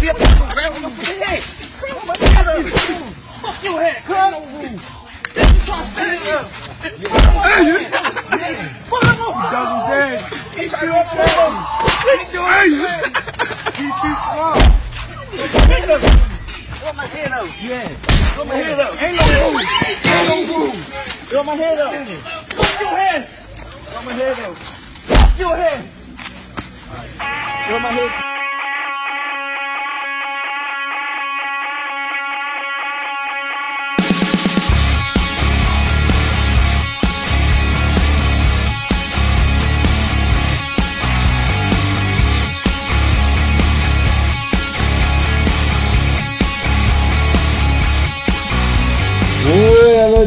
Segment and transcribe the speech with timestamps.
[0.00, 0.16] see it.
[0.16, 2.64] Hey, fuck my head up.
[3.42, 4.00] Fuck your head.
[5.34, 6.48] This is my up.
[6.80, 7.78] Hey, you.
[8.88, 9.50] Fuck him up.
[9.52, 10.20] Double dead.
[10.56, 11.28] He's still up there.
[11.28, 11.56] Up
[12.00, 12.58] there.
[12.60, 12.80] He's.
[15.70, 16.00] Head up.
[16.80, 17.48] Throw my head up.
[17.62, 17.88] Yeah.
[18.34, 19.02] Throw my head up.
[19.02, 19.24] Ain't no.
[20.30, 20.72] Ain't no.
[21.28, 21.92] Throw my head up.
[22.56, 23.28] Fuck your head.
[23.28, 24.56] Throw my head up.
[24.56, 25.80] Fuck your head.
[27.68, 28.39] Throw my head.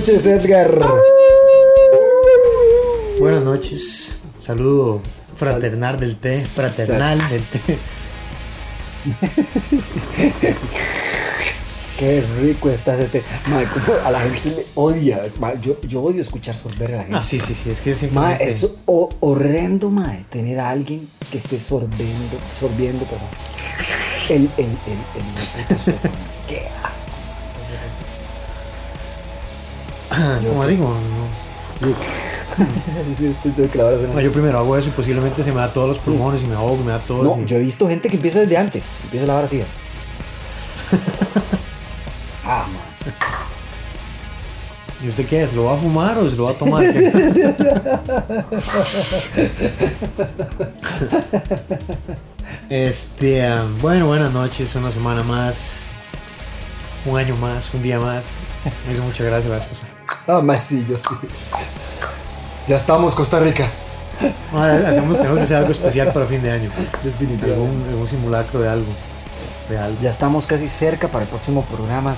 [0.03, 0.80] Noches, Edgar.
[3.20, 4.17] Buenas noches.
[4.38, 5.02] Saludo
[5.38, 6.41] fraternal del té.
[6.41, 7.77] Fraternal del té.
[11.97, 13.23] Qué rico está este.
[13.47, 15.22] Mae, cómo a la gente le odia.
[15.39, 17.17] Mae, yo, yo odio escuchar sorber a la gente.
[17.17, 17.70] Ah, sí, sí, sí.
[17.70, 18.49] Es que Mae, simplemente.
[18.49, 23.27] es ho- horrendo, mae, tener a alguien que esté sorbiendo, sorbiendo, perdón.
[24.27, 26.17] El, el, el, el, puta sopa, mae.
[26.49, 26.89] Qué asco.
[26.89, 27.02] Ah, ¿Cómo digo?
[31.81, 31.88] No.
[33.17, 35.58] Sí, sí, tengo que lavar eso, No, yo primero hago eso y posiblemente se me
[35.59, 37.23] da todos los pulmones y me ahogo, me da todo.
[37.23, 38.83] No, y- yo he visto gente que empieza desde antes.
[39.05, 39.64] Empieza a lavar así.
[42.45, 42.78] ah, man.
[45.03, 45.47] ¿Y usted qué?
[45.47, 46.83] ¿Se lo va a fumar o se lo va a tomar?
[52.70, 53.44] este,
[53.81, 55.73] bueno, buenas noches, una semana más,
[57.05, 58.33] un año más, un día más.
[58.88, 59.92] Me hizo mucha gracia la vez pasada.
[60.28, 61.28] Ah, más sí, yo sí.
[62.67, 63.67] Ya estamos, Costa Rica.
[64.53, 66.70] Hacemos, tenemos que hacer algo especial para fin de año.
[67.44, 68.92] Algún, algún simulacro de algo.
[69.70, 69.97] De algo.
[70.02, 72.16] Ya estamos casi cerca para el próximo programa.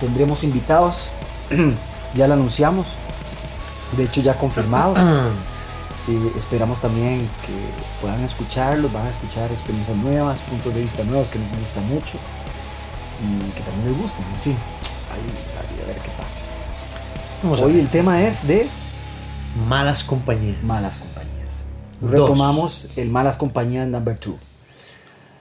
[0.00, 1.10] Tendremos invitados.
[2.14, 2.86] ya lo anunciamos.
[3.96, 4.98] De hecho, ya confirmados.
[6.08, 7.54] Y esperamos también que
[8.00, 12.18] puedan escucharlos, van a escuchar experiencias nuevas, puntos de vista nuevos que nos gustan mucho
[13.22, 14.24] y que también les gusten.
[14.34, 14.56] En fin,
[15.12, 15.20] ahí,
[15.60, 16.49] ahí a ver qué pasa.
[17.42, 18.66] Vamos Hoy el tema es de
[19.66, 20.62] Malas compañías.
[20.62, 21.64] malas compañías.
[22.00, 22.10] Dos.
[22.10, 24.34] Retomamos el malas compañías number 2.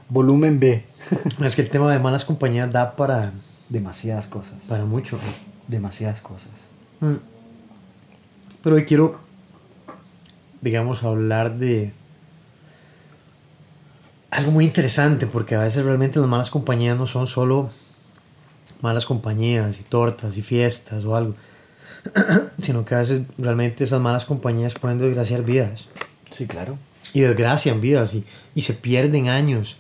[0.09, 0.85] Volumen B.
[1.43, 3.33] Es que el tema de malas compañías da para,
[3.67, 4.55] Demasiadas cosas.
[4.67, 5.19] para mucho.
[5.67, 6.51] Demasiadas cosas.
[7.01, 7.15] Mm.
[8.63, 9.19] Pero hoy quiero,
[10.61, 11.93] digamos, hablar de
[14.31, 17.69] algo muy interesante, porque a veces realmente las malas compañías no son solo
[18.81, 21.35] malas compañías y tortas y fiestas o algo,
[22.61, 25.87] sino que a veces realmente esas malas compañías pueden desgraciar vidas
[26.31, 26.77] Sí, claro.
[27.13, 28.23] y desgracian vidas y,
[28.55, 29.77] y se pierden años.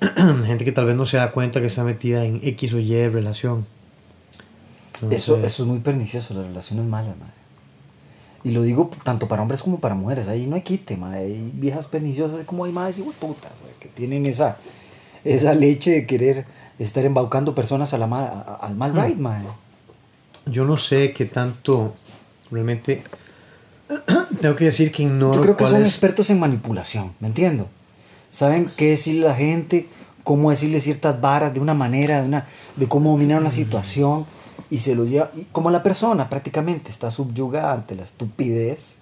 [0.46, 3.08] Gente que tal vez no se da cuenta que está metida en X o Y
[3.08, 3.66] relación.
[4.96, 5.04] Eso,
[5.34, 7.32] Entonces, eso es muy pernicioso, las relaciones malas, madre.
[8.44, 10.28] Y lo digo tanto para hombres como para mujeres.
[10.28, 11.20] Ahí no hay quite, madre.
[11.24, 14.56] Hay viejas perniciosas como hay madres y putas, que tienen esa,
[15.24, 16.44] esa leche de querer
[16.78, 18.96] estar embaucando personas a la ma- a- al mal Mm.
[19.00, 19.46] ride, madre.
[20.46, 21.94] Yo no sé qué tanto
[22.50, 23.02] realmente
[24.40, 27.68] tengo que decir que ignoro Yo creo que son es- expertos en manipulación, ¿me entiendo?
[28.30, 29.88] Saben qué decirle a la gente,
[30.24, 34.24] cómo decirle ciertas varas de una manera, de, una, de cómo dominar una situación
[34.70, 38.96] y se lo lleva, y como la persona prácticamente está subyugada ante la estupidez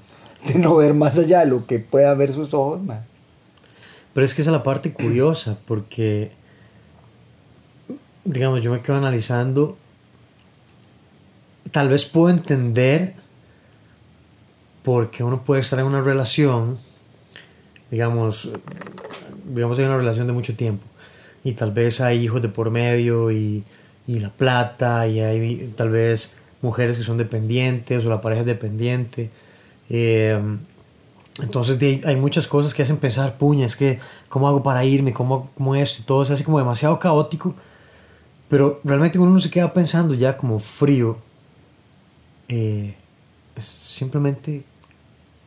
[0.46, 3.04] de no ver más allá de lo que pueda ver sus ojos, man.
[4.12, 6.32] Pero es que esa es la parte curiosa, porque,
[8.24, 9.76] digamos, yo me quedo analizando,
[11.70, 13.14] tal vez puedo entender
[14.82, 16.78] por qué uno puede estar en una relación,
[17.90, 18.48] digamos,
[19.44, 20.84] digamos, hay una relación de mucho tiempo,
[21.44, 23.64] y tal vez hay hijos de por medio, y,
[24.06, 28.46] y la plata, y hay tal vez mujeres que son dependientes, o la pareja es
[28.46, 29.30] dependiente.
[29.88, 30.40] eh,
[31.38, 33.98] entonces hay muchas cosas que hacen pensar, puña, es que,
[34.28, 35.12] ¿cómo hago para irme?
[35.12, 36.02] ¿Cómo, cómo esto?
[36.02, 37.54] Y todo se hace como demasiado caótico.
[38.48, 41.18] Pero realmente uno no se queda pensando ya como frío.
[42.50, 42.94] Eh,
[43.56, 44.62] es simplemente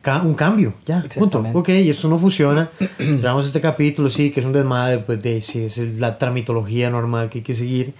[0.02, 1.38] ca- un cambio, ya, punto.
[1.54, 2.70] Ok, y eso no funciona.
[2.98, 7.30] Cerramos este capítulo, sí, que es un desmadre, pues de, sí, es la tramitología normal
[7.30, 7.94] que hay que seguir.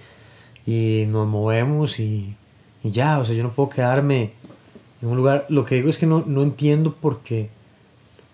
[0.67, 2.35] Y nos movemos y,
[2.83, 4.31] y ya, o sea, yo no puedo quedarme
[5.01, 5.45] en un lugar.
[5.49, 7.49] Lo que digo es que no, no entiendo por qué.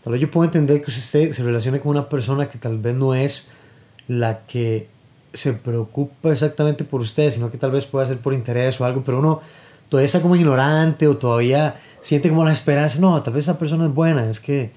[0.04, 2.96] Tal vez yo puedo entender que usted se relacione con una persona que tal vez
[2.96, 3.52] no es
[4.08, 4.88] la que
[5.34, 9.04] se preocupa exactamente por usted, sino que tal vez pueda ser por interés o algo,
[9.06, 9.42] pero uno
[9.92, 13.88] todavía está como ignorante o todavía siente como la esperanza, no, tal vez esa persona
[13.88, 14.72] es buena, es que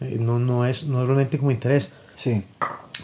[0.00, 1.92] eh, no, no, es, no es realmente como interés.
[2.14, 2.44] Sí.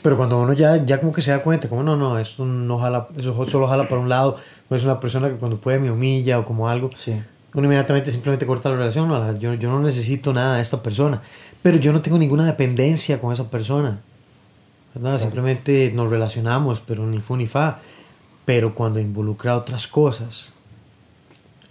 [0.01, 2.79] Pero cuando uno ya, ya como que se da cuenta, como no, no, esto no
[2.79, 4.37] jala, eso solo jala para un lado,
[4.71, 7.21] no es una persona que cuando puede me humilla o como algo, Sí.
[7.53, 9.09] uno inmediatamente simplemente corta la relación.
[9.09, 11.21] No, yo, yo no necesito nada de esta persona,
[11.63, 13.99] pero yo no tengo ninguna dependencia con esa persona.
[14.95, 15.19] ¿verdad?
[15.21, 17.81] Simplemente nos relacionamos, pero ni fu ni fa.
[18.47, 20.53] Pero cuando involucra otras cosas,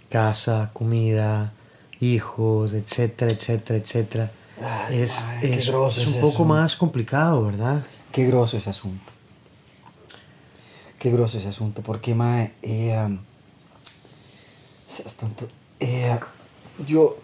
[0.08, 1.52] casa, comida,
[2.00, 4.30] hijos, etcétera, etcétera, etcétera,
[4.62, 7.84] Ay, es, ay, es, es un poco más complicado, ¿verdad?
[8.10, 9.12] Qué grosso ese asunto.
[10.98, 11.82] Qué grosso ese asunto.
[11.82, 13.18] Porque, mae, eh,
[14.88, 15.48] seas tonto.
[15.78, 16.18] Eh,
[16.86, 17.18] yo,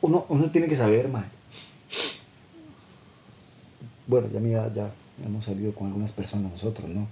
[0.00, 1.24] uno, uno tiene que saber, mae.
[4.06, 4.90] Bueno, ya mira, ya
[5.24, 7.06] hemos salido con algunas personas nosotros, ¿no?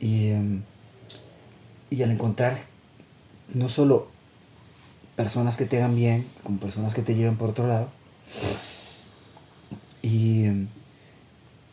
[0.00, 0.62] Y, em,
[1.90, 2.64] y al encontrar
[3.54, 4.08] no solo
[5.16, 7.88] personas que te hagan bien, como personas que te lleven por otro lado,
[10.02, 10.68] y em,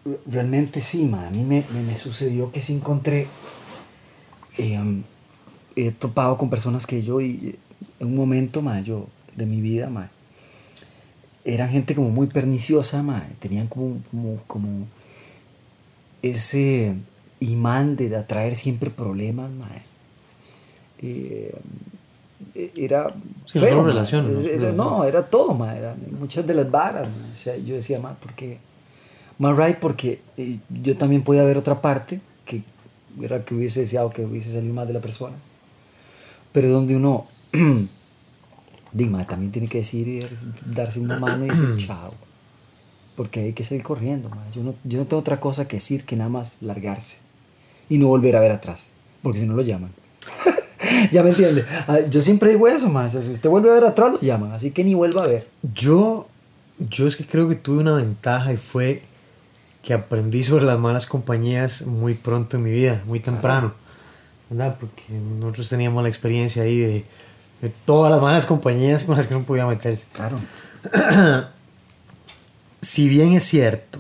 [0.06, 3.28] re- realmente sí, ma, a mí me, me- me sucedió que sí encontré,
[4.58, 5.04] em,
[5.76, 7.58] he topado con personas que yo y
[8.00, 9.90] en un momento, yo, de mi vida,
[11.44, 13.04] eran gente como muy perniciosa,
[13.40, 14.88] tenían como, como, como
[16.22, 16.96] ese
[17.40, 19.70] imán de atraer siempre problemas, ma.
[22.54, 23.14] Eh, era
[23.52, 23.88] Sí, feo, no ma.
[23.90, 24.40] relaciones, ¿no?
[24.42, 27.08] Era- no, era todo, ma, era muchas de las varas.
[27.34, 28.58] O sea, yo decía, ma, porque,
[29.40, 32.64] ma, right, porque eh, yo también podía ver otra parte que
[33.22, 35.36] era que hubiese deseado que hubiese salido más de la persona,
[36.52, 37.28] pero donde uno,
[38.92, 40.26] Dima, también tiene que decir, y
[40.74, 42.14] darse una mano y decir chao,
[43.16, 44.44] porque hay que seguir corriendo, ma.
[44.54, 47.18] Yo no, yo no tengo otra cosa que decir que nada más largarse
[47.90, 48.90] y no volver a ver atrás,
[49.22, 49.92] porque si no lo llaman.
[51.12, 51.66] ya me entiende.
[51.88, 53.12] Ah, Yo siempre digo eso, más.
[53.14, 54.52] Si usted vuelve a ver atrás, lo llaman.
[54.52, 55.48] Así que ni vuelva a ver.
[55.74, 56.28] Yo,
[56.80, 59.02] yo es que creo que tuve una ventaja y fue
[59.84, 63.74] que aprendí sobre las malas compañías muy pronto en mi vida, muy temprano,
[64.50, 64.78] ¿verdad?
[64.80, 65.04] Porque
[65.40, 67.06] nosotros teníamos la experiencia ahí de,
[67.62, 70.08] de todas las malas compañías con las que uno podía meterse.
[70.14, 70.40] Claro.
[72.82, 74.00] Si bien es cierto,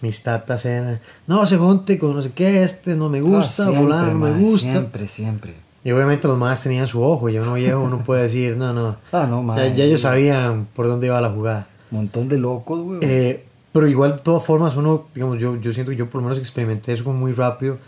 [0.00, 3.66] mis tatas eran, no se junte con no sé qué, este no me gusta, Ah,
[3.66, 4.70] siempre, fulano no me gusta.
[4.70, 5.54] Siempre, siempre.
[5.86, 8.96] Y obviamente los más tenían su ojo, y uno viejo uno puede decir, no, no.
[9.12, 9.56] Ah, no, ma.
[9.56, 11.68] Ya, ya ellos sabían por dónde iba la jugada.
[11.92, 12.98] Montón de locos, güey.
[13.02, 16.26] Eh, pero igual, de todas formas, uno, digamos, yo, yo siento que yo por lo
[16.26, 17.78] menos experimenté eso muy rápido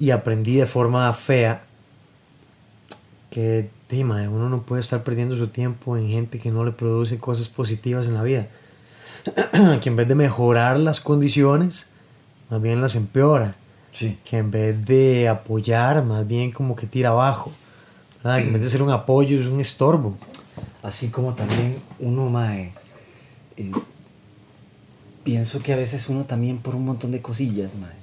[0.00, 1.62] y aprendí de forma fea
[3.30, 7.18] que, dime, uno no puede estar perdiendo su tiempo en gente que no le produce
[7.18, 8.48] cosas positivas en la vida.
[9.80, 11.86] que en vez de mejorar las condiciones,
[12.50, 13.54] más bien las empeora.
[13.96, 14.18] Sí.
[14.24, 17.50] Que en vez de apoyar, más bien como que tira abajo.
[18.22, 18.38] ¿verdad?
[18.38, 20.16] Que en vez de ser un apoyo, es un estorbo.
[20.82, 22.72] Así como también uno, mae,
[23.56, 23.72] eh,
[25.24, 27.94] pienso que a veces uno también por un montón de cosillas, mae,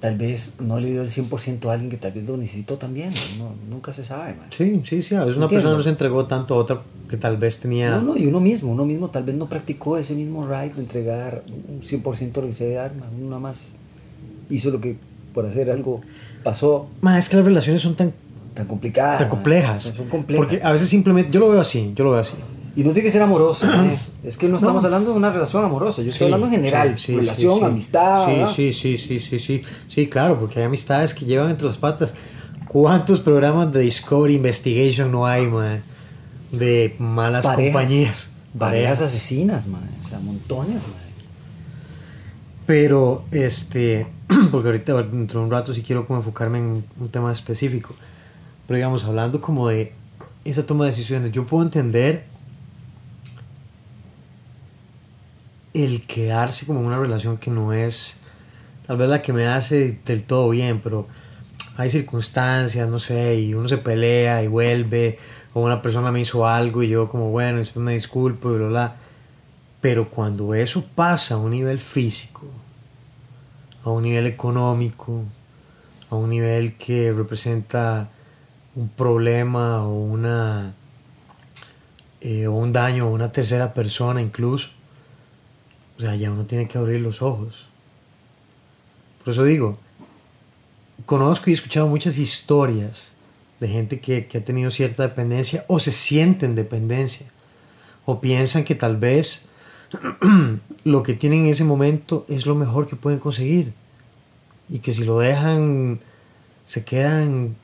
[0.00, 3.12] tal vez no le dio el 100% a alguien que tal vez lo necesitó también,
[3.36, 4.48] uno nunca se sabe, mae.
[4.50, 5.14] Sí, sí, sí.
[5.14, 7.96] A veces una persona no se entregó tanto a otra que tal vez tenía...
[7.96, 10.82] No, no, y uno mismo, uno mismo tal vez no practicó ese mismo right de
[10.82, 13.74] entregar un 100% de lo que se debe dar, uno nada más
[14.54, 14.96] hizo lo que
[15.34, 16.00] por hacer algo
[16.44, 18.12] pasó Ma, es que las relaciones son tan,
[18.54, 19.18] tan complicadas.
[19.18, 19.82] tan complejas.
[19.82, 20.46] Son, son complejas.
[20.46, 22.34] Porque a veces simplemente, yo lo veo así, yo lo veo así.
[22.74, 23.98] Y no tiene que ser amorosa, mae.
[24.24, 26.98] es que no estamos hablando de una relación amorosa, yo estoy Sí, hablando en general,
[26.98, 28.24] sí, sí, relación, amistad.
[28.26, 28.52] Sí, ¿verdad?
[28.54, 29.62] sí, sí, sí, sí, sí.
[29.88, 32.14] Sí, claro, porque hay amistades que llevan entre las patas.
[32.68, 35.80] ¿Cuántos programas de Discovery Investigation no hay, ma,
[36.50, 37.72] De malas Parejas.
[37.72, 38.30] compañías.
[38.58, 39.80] Parejas asesinas, mae.
[40.04, 41.01] O sea, montones, mae.
[42.72, 44.06] Pero, este,
[44.50, 47.94] porque ahorita dentro de un rato sí quiero enfocarme en un tema específico.
[48.66, 49.92] Pero digamos, hablando como de
[50.46, 52.24] esa toma de decisiones, yo puedo entender
[55.74, 58.16] el quedarse como en una relación que no es
[58.86, 61.06] tal vez la que me hace del todo bien, pero
[61.76, 65.18] hay circunstancias, no sé, y uno se pelea y vuelve,
[65.52, 68.68] o una persona me hizo algo y yo como, bueno, después me disculpo y bla,
[68.68, 68.96] bla.
[69.82, 72.61] Pero cuando eso pasa a un nivel físico,
[73.84, 75.22] a un nivel económico,
[76.10, 78.08] a un nivel que representa
[78.74, 80.74] un problema o una
[82.20, 84.70] eh, o un daño a una tercera persona incluso,
[85.98, 87.66] o sea, ya uno tiene que abrir los ojos.
[89.24, 89.78] Por eso digo,
[91.04, 93.08] conozco y he escuchado muchas historias
[93.60, 97.26] de gente que, que ha tenido cierta dependencia o se sienten dependencia
[98.04, 99.48] o piensan que tal vez
[100.84, 103.72] lo que tienen en ese momento es lo mejor que pueden conseguir
[104.68, 106.00] y que si lo dejan
[106.66, 107.56] se quedan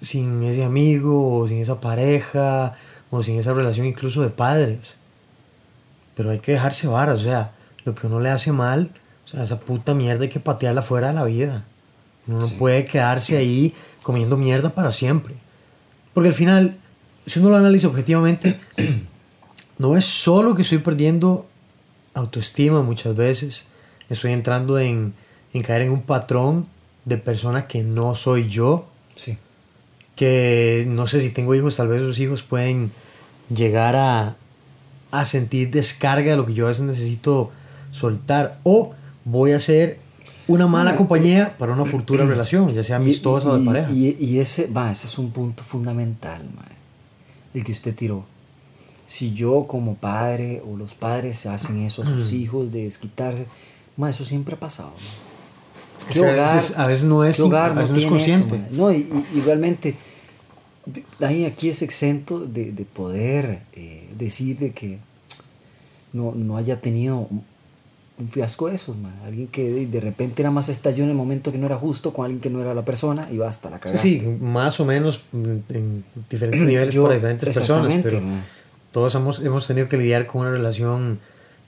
[0.00, 2.76] sin ese amigo o sin esa pareja
[3.10, 4.96] o sin esa relación incluso de padres
[6.14, 7.52] pero hay que dejarse varas o sea
[7.86, 8.90] lo que uno le hace mal,
[9.24, 11.64] o sea, esa puta mierda hay que patearla fuera de la vida.
[12.26, 15.34] Uno no puede quedarse ahí comiendo mierda para siempre.
[16.12, 16.76] Porque al final,
[17.26, 18.58] si uno lo analiza objetivamente,
[19.78, 21.46] no es solo que estoy perdiendo
[22.16, 23.66] autoestima muchas veces,
[24.10, 25.12] estoy entrando en,
[25.52, 26.66] en caer en un patrón
[27.04, 29.38] de persona que no soy yo, Sí.
[30.16, 32.90] que no sé si tengo hijos, tal vez esos hijos pueden
[33.54, 34.36] llegar a,
[35.12, 37.52] a sentir descarga de lo que yo a veces necesito
[37.92, 38.94] soltar, o
[39.24, 39.98] voy a ser
[40.48, 43.66] una mala Ah, compañía para una futura relación, ya sea Y- amistosa o de y-
[43.66, 43.90] pareja.
[43.92, 46.74] Y, y ese, va, ese es un punto fundamental, mae,
[47.54, 48.24] el que usted tiró.
[49.06, 53.46] Si yo como padre o los padres hacen eso a sus hijos de desquitarse,
[53.96, 54.90] mae, eso siempre ha pasado.
[54.90, 56.10] mae.
[56.10, 58.60] Es que a veces- a veces no es qué hogar no es eso, consciente.
[58.72, 59.94] no, y, y- y realmente
[61.18, 64.98] nadie aquí es exento de, de poder eh, decir de que
[66.12, 67.42] no, no haya tenido un,
[68.30, 69.12] fiasco de esos, mae.
[69.26, 72.12] alguien que de, de repente era más estalló en el momento que no era justo
[72.14, 74.00] con alguien que no era la persona y va hasta la cagada.
[74.00, 78.20] Sí, más o menos en, en diferentes niveles Yo- para diferentes personas, pero.
[78.96, 81.18] Todos hemos, hemos tenido que lidiar con una relación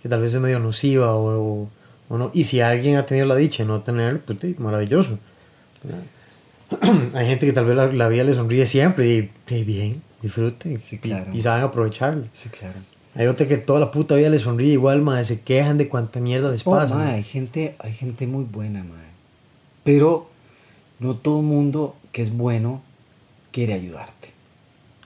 [0.03, 1.27] que tal vez es medio nociva o,
[1.65, 1.69] o-
[2.09, 2.31] o no.
[2.33, 5.19] Y si alguien ha tenido la dicha de no tener, pues sí, maravilloso.
[7.13, 10.81] Hay gente que tal vez la, la vida le sonríe siempre y, y bien, disfruten
[10.81, 11.27] Sí, y- claro.
[11.35, 12.25] y, saben aprovecharlo.
[12.33, 12.77] Sí, claro.
[13.15, 16.21] Hay otra que toda la puta vida le sonríe igual, más se quejan de cuánta
[16.21, 17.09] mierda les Oh, pasa.
[17.13, 19.05] hay gente, hay gente muy buena, mae.
[19.85, 20.31] Pero
[20.99, 22.81] no todo mundo que es bueno
[23.53, 24.18] quiere ayudarte.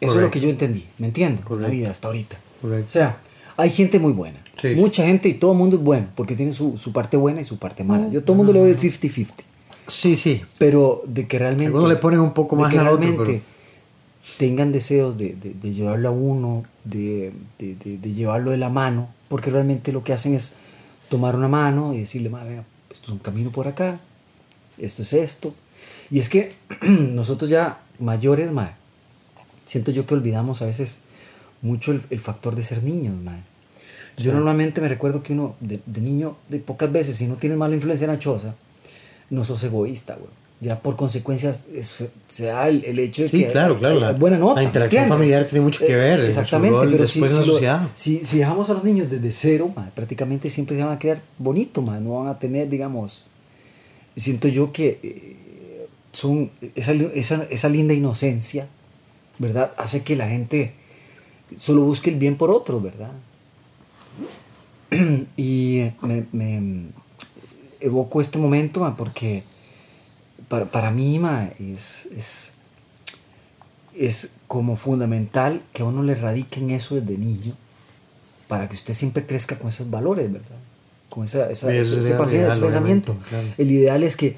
[0.05, 1.45] Eso es lo que yo entendí, ¿me entiendes?
[1.51, 2.37] La vida hasta ahorita.
[2.61, 2.87] Correcto.
[2.87, 3.19] O sea,
[3.57, 4.39] hay gente muy buena.
[4.61, 7.41] Sí, Mucha gente y todo el mundo es bueno, porque tiene su, su parte buena
[7.41, 8.09] y su parte mala.
[8.09, 9.27] Yo todo el mundo le doy el 50-50.
[9.89, 10.43] Sí, sí.
[10.59, 11.67] Pero de que realmente...
[11.67, 13.41] Algunos le ponen un poco más al otro, pero-
[14.39, 19.51] tengan deseos de, de- de llevarlo a uno, de, de- llevarlo de la mano, porque
[19.51, 20.55] realmente lo que hacen es
[21.09, 24.01] tomar una mano y decirle, "Ma, vea, esto es un camino por acá,
[24.79, 25.55] esto es esto.
[26.11, 28.75] Y es que nosotros ya mayores, ma,
[29.66, 30.99] siento yo que olvidamos a veces
[31.62, 33.37] mucho el, el factor de ser niños, ma.
[34.19, 34.37] Yo Sí.
[34.37, 37.75] normalmente me recuerdo que uno, de, de niño, de pocas veces, si no tienes mala
[37.75, 38.54] influencia en la choza,
[39.31, 40.28] no sos egoísta, güey.
[40.61, 44.12] Ya por consecuencias es- se da el, el hecho de Sí, que claro, claro, la-
[44.12, 44.57] buena nota.
[44.61, 47.59] la interacción familiar tiene mucho que Eh, ver su Exactamente, rol pero si, si lo-
[47.95, 51.83] si, si dejamos a los niños desde cero, prácticamente siempre se van a crear bonito,
[51.83, 53.25] ma, no van a tener, digamos,
[54.14, 58.69] siento yo que eh, son esa, esa, esa linda inocencia,
[59.43, 59.73] ¿verdad?
[59.77, 60.73] Hace que la gente
[61.59, 63.11] solo busque el bien por otros, ¿verdad?
[65.37, 66.87] y me, me
[67.81, 69.43] evoco este momento ma, porque
[70.49, 72.51] para, para mí ma, es, es,
[73.99, 77.55] es como fundamental que a uno le radiquen eso desde niño
[78.49, 80.57] para que usted siempre crezca con esos valores, ¿verdad?
[81.09, 83.17] Con esa, esa- ese, ideal, pensamiento.
[83.29, 83.49] claro.
[83.59, 84.37] El ideal es que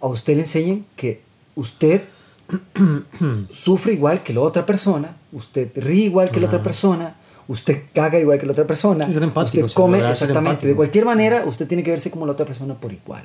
[0.00, 1.20] a usted le enseñen que
[1.56, 2.02] usted
[3.50, 7.14] sufre igual que la otra persona, usted ríe igual que la otra persona,
[7.48, 10.66] usted caga igual que la otra persona, usted come exactamente.
[10.66, 13.24] De cualquier manera, usted tiene que verse como la otra persona por igual.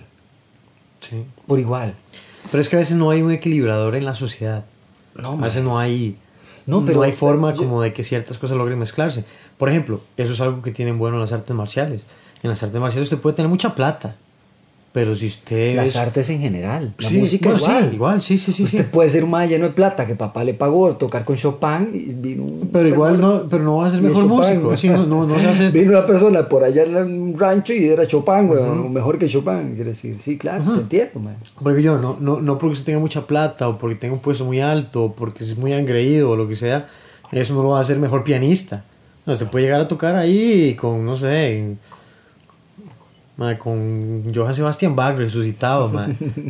[1.01, 1.23] Sí.
[1.47, 1.95] Por igual.
[2.51, 4.65] Pero es que a veces no hay un equilibrador en la sociedad.
[5.15, 6.17] No, a veces no hay,
[6.65, 9.25] No, no, pero- hay forma como de que ciertas cosas logren mezclarse.
[9.57, 12.05] Por ejemplo, eso es algo que tienen bueno las artes marciales.
[12.41, 14.15] En las artes marciales usted puede tener mucha plata,
[14.91, 16.93] pero si usted Las es- artes en general.
[16.97, 17.93] La Sí, música bueno, sí, igual.
[17.93, 18.89] igual, sí, sí, sí, Usted sí.
[18.91, 22.13] puede ser un más lleno de plata que papá le pagó tocar con Chopin y
[22.15, 24.71] vino Pero igual no, pero no va a ser mejor músico.
[24.71, 25.69] así no, no, no se hace.
[25.71, 29.27] Vino una persona por allá en un rancho y era Chopin, weón, o mejor que
[29.27, 30.17] Chopin, quiere decir.
[30.19, 31.37] Sí, claro, te entiendo, man.
[31.61, 34.43] Porque yo, no, no, no porque usted tenga mucha plata o porque tenga un puesto
[34.45, 36.87] muy alto o porque es muy engreído o lo que sea,
[37.31, 38.83] eso no lo va a hacer mejor pianista.
[39.25, 41.75] No, usted puede llegar a tocar ahí con, no sé,
[43.39, 46.07] ma, con Johann Sebastian Bach resucitado, ma.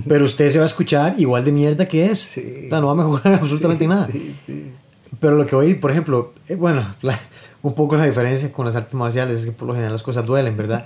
[0.08, 2.20] pero usted se va a escuchar igual de mierda que es.
[2.20, 2.68] Sí.
[2.70, 4.08] Sea, no va a mejorar absolutamente nada.
[4.12, 4.72] Sí, sí.
[5.20, 7.20] Pero lo que hoy, por ejemplo, eh, bueno, la-
[7.62, 10.26] un poco la diferencia con las artes marciales es que por lo general las cosas
[10.26, 10.86] duelen, ¿verdad?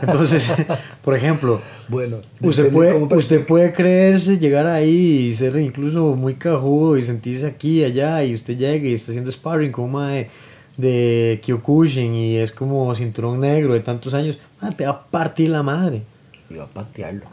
[0.00, 0.48] Entonces,
[1.04, 6.96] por ejemplo, Bueno, Usted puede, usted puede creerse, llegar ahí y ser incluso muy cajudo
[6.96, 10.28] y sentirse aquí y allá y usted llega y está haciendo sparring con una de,
[10.76, 15.50] de Kyokushin y es como cinturón negro de tantos años, ah, te va a partir
[15.50, 16.02] la madre.
[16.50, 17.26] Y va a patearlo.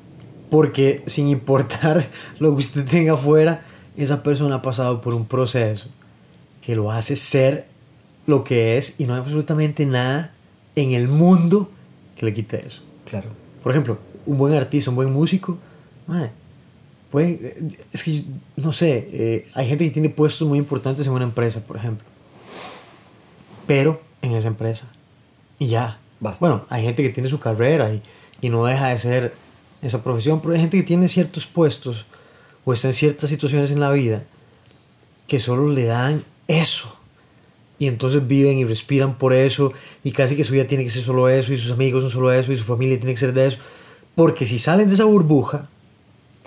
[0.50, 2.06] Porque sin importar
[2.40, 3.66] lo que usted tenga afuera,
[3.98, 5.90] esa persona ha pasado por un proceso
[6.62, 7.66] que lo hace ser
[8.28, 10.34] lo que es y no hay absolutamente nada
[10.76, 11.70] en el mundo
[12.16, 12.84] que le quite eso.
[13.06, 13.30] Claro.
[13.64, 15.58] Por ejemplo, un buen artista, un buen músico,
[16.08, 16.30] mae,
[17.12, 18.24] pueden- eh, es que,
[18.58, 22.06] no sé, eh, hay gente que tiene puestos muy importantes en una empresa, por ejemplo.
[23.68, 24.86] Pero en esa empresa.
[25.60, 25.98] Y ya.
[26.40, 28.02] Bueno, hay gente que tiene su carrera y,
[28.42, 29.34] y no deja de ser
[29.82, 32.06] esa profesión, pero hay gente que tiene ciertos puestos
[32.64, 34.24] o está en ciertas situaciones en la vida
[35.28, 36.96] que solo le dan eso.
[37.80, 39.74] Y entonces viven y respiran por eso
[40.04, 42.32] y casi que su vida tiene que ser solo eso y sus amigos son solo
[42.32, 43.58] eso y su familia tiene que ser de eso.
[44.14, 45.68] Porque si salen de esa burbuja,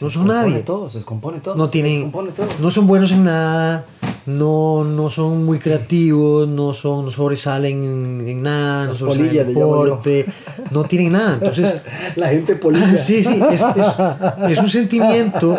[0.00, 0.58] no son nadie.
[0.60, 1.56] todo, se descompone todo.
[1.56, 2.46] No se tienen, descompone todo.
[2.60, 3.84] no son buenos en nada,
[4.26, 10.26] no, no son muy creativos, no son, no sobresalen en, en nada, no polillas, deporte,
[10.70, 11.34] no tienen nada.
[11.34, 11.74] Entonces,
[12.16, 12.96] La gente polilla.
[12.96, 15.58] sí, sí, es, es- es un sentimiento,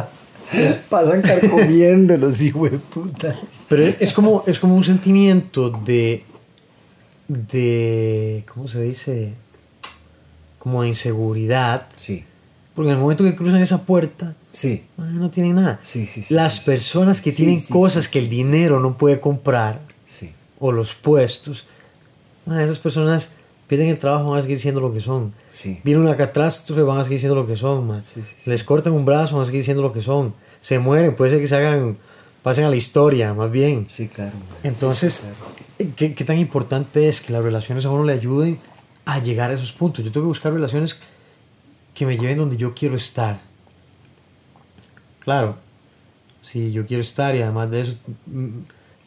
[0.90, 3.36] Pasan carcomiendo los hijos de puta.
[3.68, 6.24] pero es como, es como un sentimiento de,
[7.28, 9.34] de, ¿cómo se dice?
[10.60, 12.24] Como de inseguridad, Sí,
[12.76, 14.84] porque en el momento que cruzan esa puerta, sí.
[14.98, 15.80] ay, no tienen nada.
[15.82, 19.80] Sí, sí, sí, Las personas que tienen cosas que el dinero no puede comprar,
[20.60, 21.66] o los puestos,
[22.48, 23.32] ah, esas personas
[23.68, 25.34] pierden el trabajo, van a seguir siendo lo que son.
[25.84, 28.04] Viene una catástrofe, van a seguir siendo lo que son, man.
[28.46, 30.34] Les cortan un brazo, van a seguir siendo lo que son.
[30.60, 31.98] Se mueren, puede ser que se hagan,
[32.44, 33.88] pasen a la historia, más bien.
[33.90, 34.34] Sí, claro.
[34.64, 35.92] Entonces, claro.
[35.96, 38.60] ¿qué, qué tan importante es que las relaciones a uno le ayuden
[39.06, 40.04] a llegar a esos puntos?
[40.04, 41.00] Yo tengo que buscar relaciones
[41.96, 43.40] que me lleven donde yo quiero estar.
[45.22, 45.56] Claro,
[46.42, 47.96] si yo quiero estar y además de eso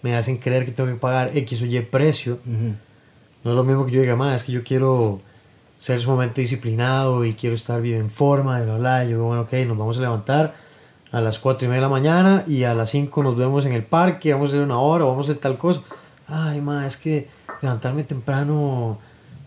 [0.02, 3.86] me hacen creer que tengo que pagar X o Y precio, no es lo mismo
[3.86, 5.20] que yo diga, más es que yo quiero
[5.78, 9.04] ser sumamente disciplinado y quiero estar bien en forma, y bla, bla.
[9.04, 10.54] Y yo, bueno, ok, nos vamos a levantar
[11.12, 13.72] a las 4 y media de la mañana y a las 5 nos vemos en
[13.72, 15.82] el parque, vamos a hacer una hora, vamos a hacer tal cosa.
[16.26, 17.28] Ay, ma, es que
[17.62, 18.98] levantarme temprano,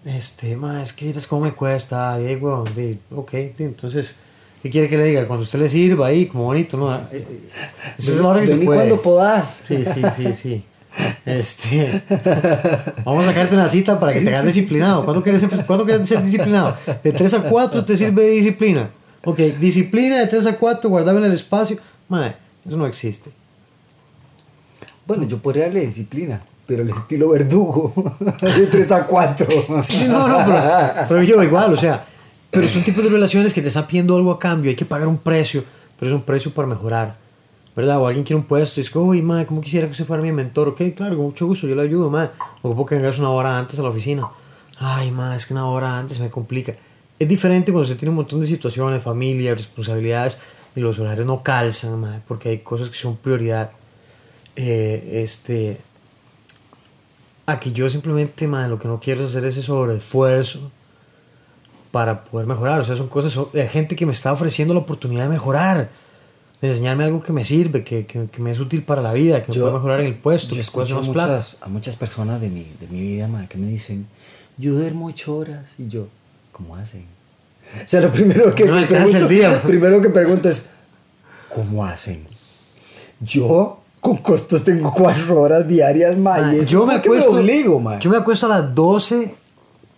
[0.05, 4.15] este, ma, es que es como me cuesta, Diego, de, ok, entonces,
[4.63, 5.27] ¿qué quiere que le diga?
[5.27, 6.96] Cuando usted le sirva ahí, como bonito, ¿no?
[6.96, 7.50] Eh, eh,
[7.98, 8.79] Esa es la hora que se puede.
[8.79, 9.62] cuando podás.
[9.65, 10.63] Sí, sí, sí, sí.
[11.25, 12.01] Este,
[13.05, 15.05] vamos a sacarte una cita para que te hagas disciplinado.
[15.05, 16.75] ¿Cuándo quieres, ser- ¿Cuándo quieres ser disciplinado?
[17.03, 18.89] De 3 a 4 te sirve de disciplina.
[19.24, 21.77] Ok, disciplina de 3 a 4, guardaba en el espacio.
[22.10, 22.36] Madre,
[22.67, 23.29] eso no existe.
[25.05, 28.16] Bueno, yo podría darle disciplina, pero el estilo verdugo.
[28.42, 29.48] De 3 a 4.
[29.84, 30.46] Sí, no, no,
[31.10, 32.05] pero, yo igual, o sea,
[32.50, 35.10] pero son tipos de relaciones que te están pidiendo algo a cambio, hay que pagar
[35.10, 35.66] un precio,
[36.00, 37.18] pero es un precio para mejorar,
[37.75, 38.00] ¿verdad?
[38.00, 40.24] O alguien quiere un puesto y es como, uy, madre, ¿cómo quisiera que usted fuera
[40.24, 40.70] mi mentor?
[40.70, 42.31] Ok, claro, con mucho gusto, yo le ayudo, madre.
[42.62, 44.29] Ocupo que vengas una hora antes a la oficina.
[44.79, 46.74] Ay, madre, es que una hora antes me complica.
[47.20, 50.40] Es diferente cuando usted tiene un montón de situaciones, familia, responsabilidades,
[50.74, 53.72] y los horarios no calzan, madre, porque hay cosas que son prioridad.
[54.55, 55.79] Eh, este,
[57.45, 60.71] aquí yo simplemente, madre, lo que no quiero hacer es ese sobreesfuerzo
[61.91, 62.81] para poder mejorar.
[62.81, 65.89] O sea, son cosas, hay gente que me está ofreciendo la oportunidad de mejorar,
[66.61, 69.43] de enseñarme algo que me sirve, que, que, que me es útil para la vida,
[69.43, 71.33] que me puede mejorar en el puesto, yo que más a plata.
[71.35, 74.07] muchas, a muchas personas de mi, de mi vida ma, que me dicen,
[74.57, 75.69] yo duermo 8 horas.
[75.77, 76.07] Y yo,
[76.51, 77.05] ¿cómo hacen?
[77.75, 79.61] O sea, lo primero que, No que el día.
[79.61, 80.69] primero que pregunto es,
[81.53, 82.27] ¿cómo hacen?
[83.19, 86.18] Yo con costos tengo 4 horas diarias.
[86.18, 88.00] Ma, eso yo me acuesto, obligo, ma.
[88.00, 89.35] yo me acuesto a las 12,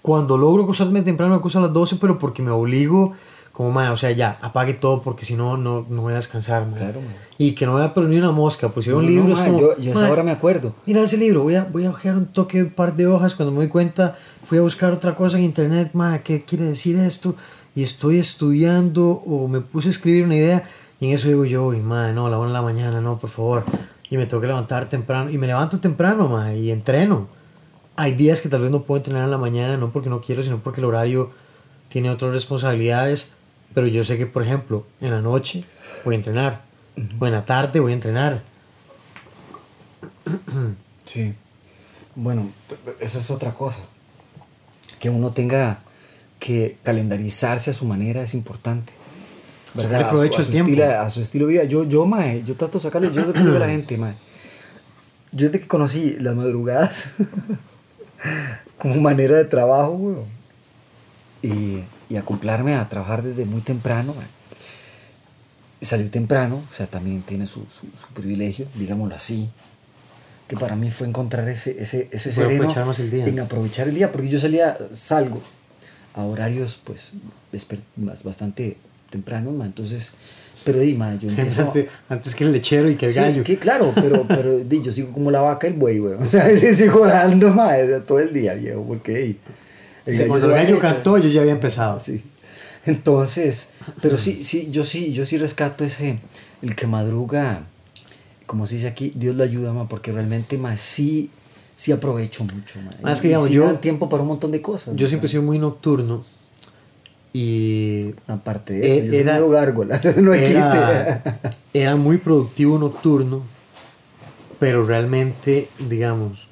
[0.01, 3.13] cuando logro acostarme temprano me acuesto a las 12, pero porque me obligo,
[3.53, 6.67] como, ma, o sea, ya, apague todo porque si no, no, no voy a descansar,
[6.67, 6.77] ma.
[6.77, 7.13] Claro, ma.
[7.37, 9.27] Y que no voy a perder ni una mosca, pues si veo No, un libro
[9.29, 10.73] no, es como, yo, yo a esa ma, hora me acuerdo.
[10.85, 13.35] Mira ese libro, voy a, voy a ojear un toque, un par de hojas.
[13.35, 16.97] Cuando me doy cuenta, fui a buscar otra cosa en internet, ma, ¿qué quiere decir
[16.97, 17.35] esto?
[17.73, 20.63] Y estoy estudiando o me puse a escribir una idea
[21.03, 23.29] y en eso digo yo, uy, ma, no, la una de la mañana, no, por
[23.29, 23.65] favor.
[24.13, 27.27] Y me tengo que levantar temprano y me levanto temprano, ma, y entreno.
[27.95, 30.43] Hay días que tal vez no puedo entrenar en la mañana, no porque no quiero,
[30.43, 31.31] sino porque el horario
[31.89, 33.31] tiene otras responsabilidades.
[33.73, 35.63] Pero yo sé que, por ejemplo, en la noche
[36.05, 36.61] voy a entrenar,
[37.19, 38.43] o en la tarde voy a entrenar.
[41.05, 41.33] Sí.
[42.13, 42.51] Bueno,
[42.99, 43.79] esa es otra cosa.
[44.99, 45.79] Que uno tenga
[46.39, 48.93] que calendarizarse a su manera es importante.
[49.75, 50.71] Sacarle A su- provecho a su tiempo.
[50.71, 51.63] estilo- a su estilo de vida.
[51.65, 54.13] Yo, yo, mae, yo trato de sacarle, yo le digo a la gente, mae.
[55.31, 57.11] Yo desde que conocí las madrugadas
[58.77, 60.25] como manera de trabajo, weón,
[61.41, 64.27] y, y acoplarme a trabajar desde muy temprano, mae.
[65.81, 69.49] Salir temprano, o sea, también tiene su, su, su privilegio, digámoslo así.
[70.47, 73.25] Que para mí fue encontrar ese, ese, ese sereno aprovechar día.
[73.25, 75.41] en aprovechar el día, porque yo salía, salgo
[76.13, 77.09] a horarios, pues,
[78.23, 78.77] bastante
[79.13, 80.15] temprano, ma, entonces,
[80.65, 81.61] pero di, ma, yo empiezo...
[81.61, 83.43] antes, antes que el lechero y que el Sí, gallo.
[83.43, 86.13] que claro, pero, pero di, yo sigo como la vaca y el buey, güey.
[86.19, 86.45] O sea,
[86.75, 89.37] sigo dando más todo el día, viejo, porque di,
[90.07, 91.99] Y gallo cuando el gallo cantó, yo ya había empezado.
[91.99, 92.23] Sí.
[92.85, 93.69] Entonces,
[94.01, 96.19] pero sí, sí, yo sí, yo sí rescato ese,
[96.61, 97.63] el que madruga,
[98.45, 101.29] como se dice aquí, Dios lo ayuda, ma, porque realmente, ma, sí,
[101.77, 102.79] sí aprovecho mucho.
[103.01, 104.95] Más que, digamos, sí yo- tiempo para un montón de cosas.
[104.97, 106.25] Yo siempre he sido muy nocturno
[107.33, 110.55] y Aparte de eso, Eh, yo era- era gárgola, no hay
[111.73, 113.41] era, muy productivo nocturno,
[114.59, 116.47] pero realmente, digamos,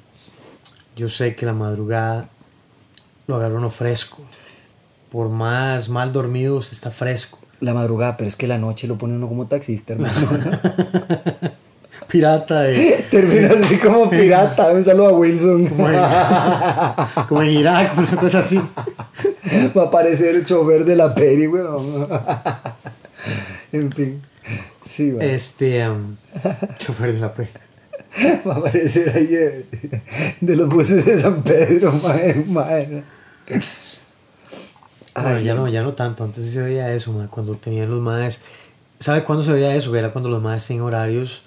[0.96, 2.28] yo sé que la madrugada
[3.26, 4.18] lo agarra uno fresco.
[5.10, 7.38] Por más mal dormido, usted está fresco.
[7.60, 10.14] La madrugada, pero es que la noche lo pone uno como taxista, hermano.
[12.08, 14.68] Pirata de, Termina así como pirata.
[14.72, 15.66] Un saludo a Wilson.
[15.66, 16.00] como, en,
[17.28, 18.60] como en Irak, una cosa así.
[19.76, 22.08] Va a aparecer el chofer de la peri, weón.
[23.72, 24.22] en fin.
[24.84, 25.22] Sí, weón.
[25.22, 26.16] Este, um,
[26.78, 27.48] chofer de la pre.
[28.46, 29.66] Va a aparecer ahí de,
[30.40, 32.44] de los buses de San Pedro, mae.
[32.46, 33.02] Bueno,
[35.14, 36.24] Ay, ya no, ya no tanto.
[36.24, 38.42] Antes sí se veía eso, ma, cuando tenían los maes.
[38.98, 39.94] ¿Sabe cuándo se veía eso?
[39.94, 41.42] Era cuando los maes tenían horarios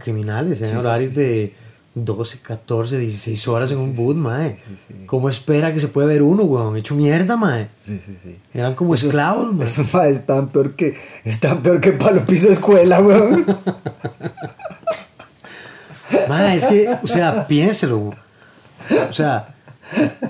[0.00, 1.54] criminales, tenían Sí, sí, horarios sí, de
[1.98, 4.58] 12, 14, 16 horas en un boot, mae.
[5.06, 6.76] ¿Cómo espera que se puede ver uno, weón?
[6.76, 7.68] Hecho mierda, mae.
[7.78, 8.36] Sí, sí, sí.
[8.52, 9.64] Eran como Esos- esclavos, mae.
[9.66, 13.46] Esos maes están peor que, están peor que palo piso de escuela, weón.
[16.28, 17.98] Mae, es que, o sea, piénselo.
[17.98, 18.16] weón.
[19.10, 19.54] O sea,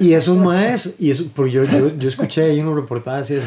[0.01, 3.47] y esos maes, y eso, porque yo, yo, yo escuché ahí unos reportajes y eso.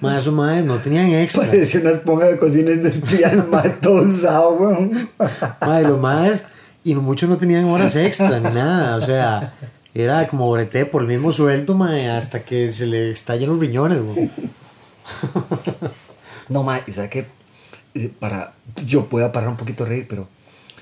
[0.00, 1.46] Mae, esos maes no tenían extras.
[1.48, 5.08] Parece una esponja de cocina industrial, mae, todo usado, weón.
[5.60, 6.44] Madre, los más,
[6.84, 9.54] y muchos no tenían horas extra ni nada, o sea,
[9.94, 14.02] era como brete por el mismo sueldo, madre, hasta que se le estallen los riñones,
[14.02, 14.30] güey.
[16.48, 17.26] No, mae, y sabes que
[18.18, 18.52] para
[18.86, 20.26] yo pueda parar un poquito a reír, pero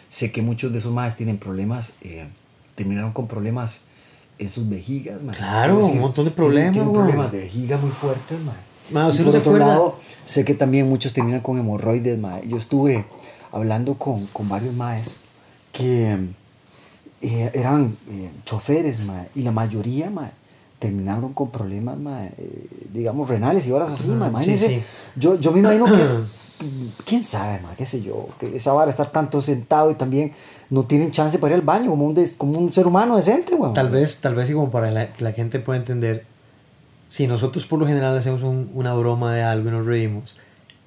[0.08, 2.26] sé que muchos de esos maes tienen problemas, eh,
[2.74, 3.82] terminaron con problemas
[4.38, 5.36] en sus vejigas, mae.
[5.36, 7.04] Claro, Es un montón de problemas, Tienen, weón.
[7.06, 8.54] problemas de vejiga muy fuertes, mae.
[8.90, 9.66] Mae, ¿usted por no otro acuerda?
[9.66, 12.46] lado, sé que también muchos terminan con hemorroides, mae.
[12.48, 13.04] Yo estuve
[13.52, 15.20] hablando con, con varios maes
[15.78, 16.18] que
[17.22, 20.30] eh, eran eh, choferes, mae, y la mayoría, mae,
[20.78, 24.28] terminaron con problemas, mae, eh, digamos, renales y horas así, mae.
[24.30, 24.82] Ajá, sí, sí.
[25.16, 26.14] Yo, yo me imagino que es,
[27.04, 30.32] quién sabe, mae, qué sé yo, que esa vara estar tanto sentado y también
[30.70, 33.54] no tienen chance para ir al baño como un, des- como un ser humano decente,
[33.54, 33.74] weón.
[33.74, 36.24] Tal vez, tal vez y como para la- que la gente pueda entender,
[37.08, 40.36] si nosotros por lo general hacemos un- una broma de algo y nos reímos,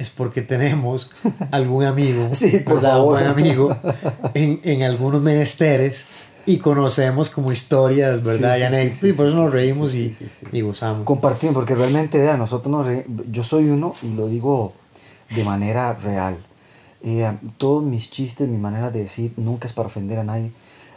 [0.02, 1.10] es porque tenemos
[1.52, 3.76] algún amigo, Sí, buen amigo
[4.34, 6.08] en, en algunos menesteres
[6.46, 8.56] y conocemos como historias, ¿verdad?
[8.56, 10.16] Sí, y sí, sí, anécdotas, sí, y por eso nos reímos y,
[10.52, 11.06] y gozamos.
[11.06, 14.74] compartir, porque realmente, vea, nosotros nos re- yo soy uno y lo digo
[15.36, 16.38] de manera real.
[17.04, 20.52] Eh, todos mis chistes, mi manera de decir, nunca es para ofender a nadie.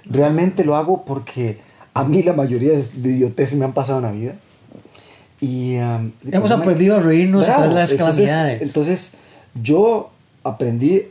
[0.06, 1.58] Realmente lo hago porque
[1.94, 4.34] a mí la mayoría de idioteces me han pasado en la vida.
[5.44, 8.62] Y, um, y Hemos pues, me- aprendido a reírnos tras las calamidades.
[8.62, 9.12] Entonces,
[9.60, 10.10] yo
[10.42, 11.02] aprendí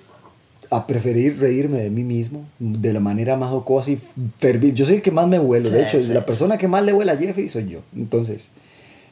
[0.72, 4.00] a preferir reírme de mí mismo de la manera más jocosa y
[4.40, 4.76] ferviente.
[4.80, 5.66] Yo soy el que más me vuelo.
[5.70, 6.26] Sí, de hecho, sí, la sí.
[6.26, 7.82] persona que más le vuela a Jeffy soy yo.
[7.96, 8.50] Entonces,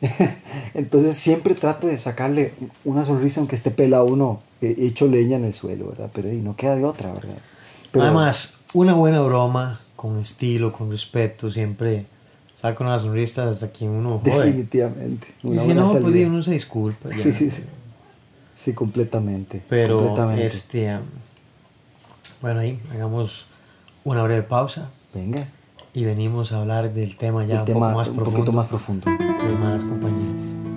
[0.74, 2.54] entonces siempre trato de sacarle
[2.84, 6.10] una sonrisa aunque esté pelado uno eh, hecho leña en el suelo, ¿verdad?
[6.14, 7.38] Pero ahí no queda de otra, ¿verdad?
[7.92, 12.06] Pero, Además, una buena broma, con estilo, con respeto, siempre
[12.62, 14.46] saca una sonrisa hasta quien uno jode.
[14.46, 15.28] definitivamente.
[15.44, 16.18] Y Una si buena no, pues salida.
[16.20, 17.10] di, uno se disculpa.
[17.10, 17.16] ya.
[17.18, 17.64] Sí, sí, sí.
[18.56, 19.64] Sí, completamente.
[19.68, 20.46] Pero, completamente.
[20.46, 21.00] este,
[22.42, 23.46] bueno, ahí hagamos
[24.04, 25.48] una breve pausa Venga,
[25.94, 28.68] y venimos a hablar del tema ya un tema poco más un profundo poquito más
[28.68, 29.06] profundo.
[29.12, 30.71] de malas compañías.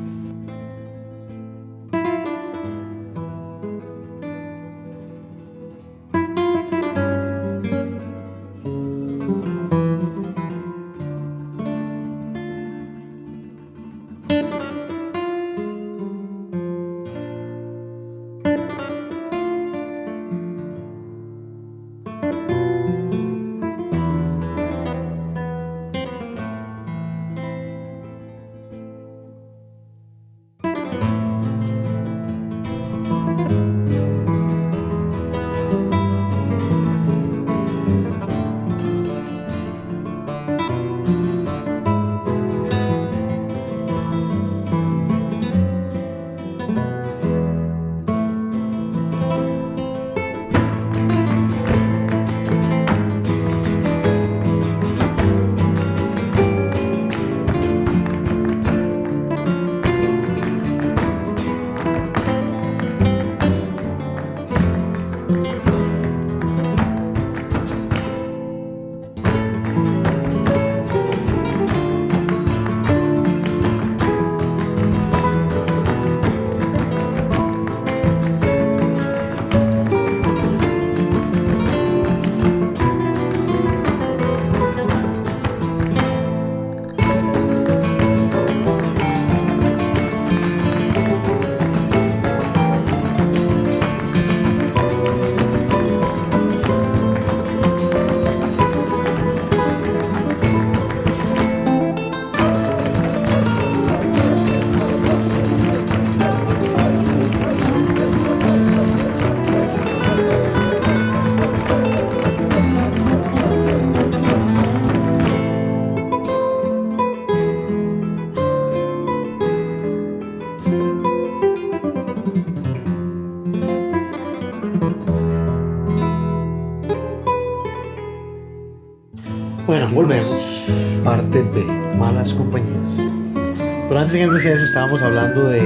[134.04, 135.62] Antes en el receso estábamos hablando de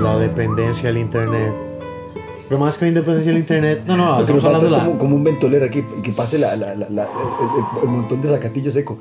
[0.00, 1.52] la dependencia del internet.
[2.48, 4.78] Pero más que la independencia del internet, no, no, Lo que nos falta es la,
[4.84, 6.88] como, como un ventolero aquí y que pase la, la- el, el-
[7.82, 8.98] el montón de zacatillo seco.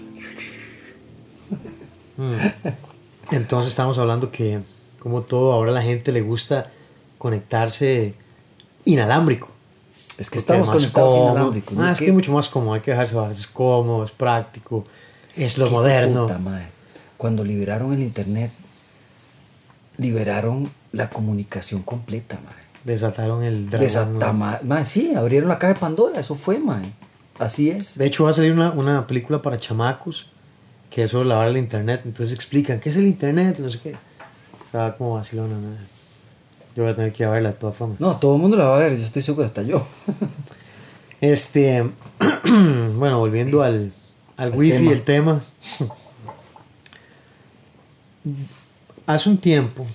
[2.18, 2.34] Mm.
[3.32, 4.60] Entonces estamos hablando que
[5.00, 6.72] como todo, ahora a la gente le gusta
[7.18, 8.16] conectarse
[8.84, 9.48] inalámbrico.
[10.18, 11.32] Es que Porque estamos más conectados cómodo.
[11.32, 11.78] inalámbricos.
[11.78, 11.84] ¿no?
[11.86, 14.84] Ah, es que es mucho más cómodo, hay que dejarse bajar, es cómodo, es práctico,
[15.38, 16.24] es lo moderno.
[16.24, 16.77] puta madre.
[17.18, 18.52] Cuando liberaron el internet,
[19.98, 22.58] liberaron la comunicación completa, madre.
[22.84, 23.88] Desataron el dragón.
[23.88, 26.92] Desata- ma- ma- sí, abrieron la caja de Pandora, eso fue, madre.
[27.40, 27.98] Así es.
[27.98, 30.28] De hecho, va a salir una, una película para chamacos
[30.90, 32.02] que es sobre lavar el internet.
[32.06, 33.94] Entonces explican qué es el internet, no sé qué.
[33.94, 35.56] O sea, como vacilona.
[35.56, 35.70] ¿no?
[36.76, 38.00] Yo voy a tener que ir a verla de todas formas.
[38.00, 39.86] No, todo el mundo la va a ver, yo estoy seguro, hasta yo.
[41.20, 41.84] Este,
[42.96, 43.92] bueno, volviendo al,
[44.38, 44.92] al Al wifi, tema.
[44.92, 45.42] el tema.
[49.06, 49.86] Hace un tiempo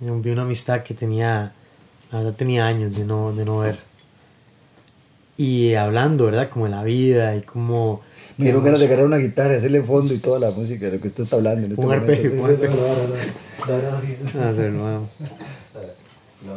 [0.00, 1.52] vi una amistad que tenía,
[2.12, 3.78] la verdad tenía años de no, de no ver.
[5.38, 6.48] Y hablando, ¿verdad?
[6.48, 8.00] Como de la vida y como...
[8.38, 11.00] Me dieron ganas de agarrar una guitarra, hacerle fondo y toda la música de lo
[11.00, 11.66] que usted está hablando.
[11.66, 12.12] En este Un momento.
[12.12, 12.76] arpegio, Sí, un sí, arpegio.
[13.58, 15.08] Vamos a hacerlo, vamos.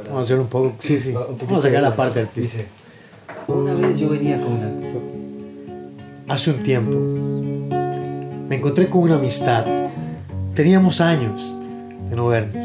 [0.05, 0.75] Vamos a hacer un poco...
[0.79, 1.11] Sí, sí.
[1.11, 2.27] Vamos a sacar la parte.
[2.35, 2.67] Dice,
[3.47, 4.71] una vez yo venía con una...
[6.27, 6.97] Hace un tiempo
[8.49, 9.65] me encontré con una amistad.
[10.59, 11.55] Teníamos años
[12.09, 12.57] de no vernos.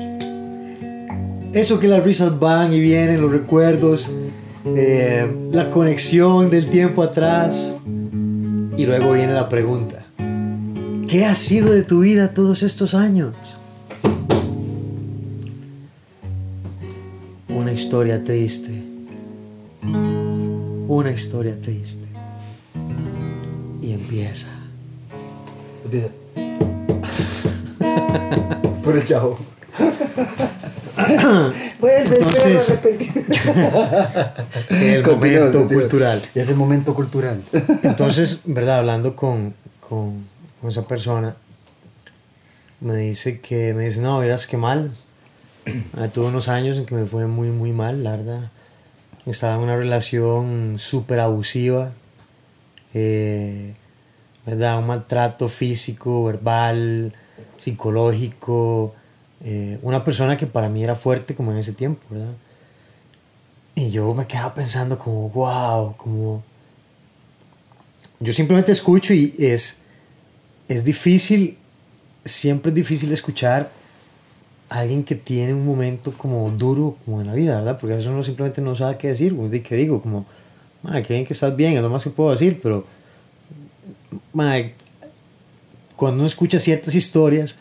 [1.52, 4.10] Eso que las risas van y vienen, los recuerdos,
[4.64, 7.76] eh, la conexión del tiempo atrás.
[8.76, 10.06] Y luego viene la pregunta.
[11.06, 13.36] ¿Qué ha sido de tu vida todos estos años?
[17.48, 18.72] Una historia triste.
[20.88, 22.08] Una historia triste.
[23.80, 24.48] Y empieza.
[25.88, 26.23] Dice,
[28.82, 29.38] Por el chavo.
[31.80, 32.78] Vuelve, Entonces-.
[34.70, 36.22] El momento cultural.
[36.34, 37.42] Es el momento cultural.
[37.82, 38.78] Entonces, ¿verdad?
[38.78, 40.26] Hablando con, con,
[40.60, 41.36] con esa persona,
[42.80, 44.92] me dice que, me dice, no, verás que mal.
[45.96, 48.50] Ah, tuve unos años en que me fue muy, muy mal, la verdad.
[49.26, 51.92] Estaba en una relación súper abusiva,
[52.92, 53.74] eh,
[54.44, 54.78] ¿verdad?
[54.78, 57.14] Un maltrato físico, verbal,
[57.58, 58.94] psicológico.
[59.44, 62.32] eh, una persona que para mí era fuerte como en ese tiempo, ¿verdad?
[63.74, 66.42] Y yo me quedaba pensando como, wow, como...
[68.20, 69.80] Yo simplemente escucho y es,
[70.68, 71.58] es difícil,
[72.24, 73.70] siempre es difícil escuchar
[74.70, 77.78] a alguien que tiene un momento como duro como en la vida, ¿verdad?
[77.78, 80.00] Porque a veces uno simplemente no sabe qué decir, ¿qué digo?
[80.00, 80.24] Como,
[80.82, 82.86] madre, qué bien que estás bien, es lo más que puedo decir, pero,
[84.32, 84.74] madre,
[85.96, 87.56] cuando uno escucha ciertas historias,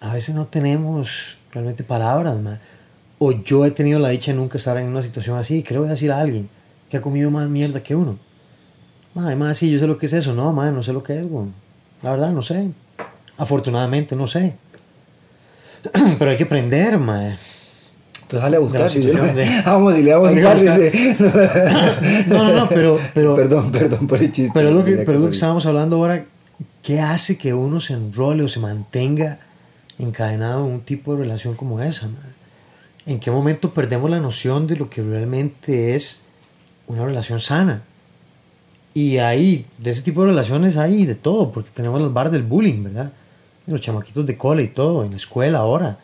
[0.00, 2.58] a veces no tenemos realmente palabras, madre.
[3.18, 5.80] O yo he tenido la dicha de nunca estar en una situación así, que le
[5.80, 6.48] voy a decir a alguien
[6.88, 8.18] que ha comido más mierda que uno.
[9.14, 10.34] Madre, madre, sí, yo sé lo que es eso.
[10.34, 11.46] No, madre, no sé lo que es, güey.
[12.02, 12.70] La verdad, no sé.
[13.36, 14.54] Afortunadamente, no sé.
[16.18, 17.36] Pero hay que aprender, madre.
[18.22, 18.90] Entonces sale a buscar.
[18.96, 20.56] y yo- de- Vamos y le que par.
[20.56, 20.80] buscar.
[20.80, 21.16] Dice.
[22.28, 22.98] No, no, no, pero...
[23.12, 24.52] pero Perdón, perdón por el chiste.
[24.54, 26.24] Pero es lo que, pero lo que estábamos hablando ahora,
[26.82, 29.40] ¿qué hace que uno se enrole o se mantenga
[29.98, 32.06] encadenado en un tipo de relación como esa?
[32.06, 32.34] man?
[33.06, 36.22] ¿En qué momento perdemos la noción de lo que realmente es
[36.86, 37.82] una relación sana?
[38.92, 42.42] Y ahí, de ese tipo de relaciones hay de todo, porque tenemos los bar del
[42.42, 43.12] bullying, ¿verdad?
[43.66, 45.98] Y los chamaquitos de cole y todo, en la escuela ahora.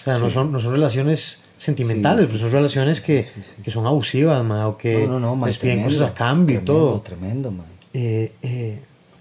[0.00, 3.28] O sea, no, son, no son relaciones sentimentales, Sí, pero son relaciones que,
[3.62, 6.14] que son abusivas, ma, o que No, no, no, ma, les piden tremendo, cosas a
[6.14, 7.00] cambio y todo.
[7.00, 7.66] Tremendo, man.
[7.92, 8.80] Eh, eh,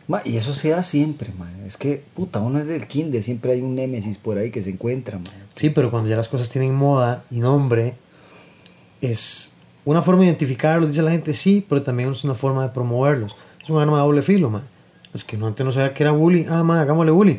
[0.09, 1.53] Ma, y eso se da siempre, man.
[1.67, 4.71] Es que, puta, uno es del kinder, siempre hay un némesis por ahí que se
[4.71, 5.31] encuentra, man.
[5.53, 7.93] sí, pero cuando ya las cosas tienen moda y nombre,
[9.01, 9.51] es
[9.85, 13.35] una forma de identificarlos, dice la gente, sí, pero también es una forma de promoverlos.
[13.61, 14.63] Es un arma de doble filo, man.
[15.13, 17.37] Los que no antes no sabía que era bullying, ah, man, hagámosle bullying.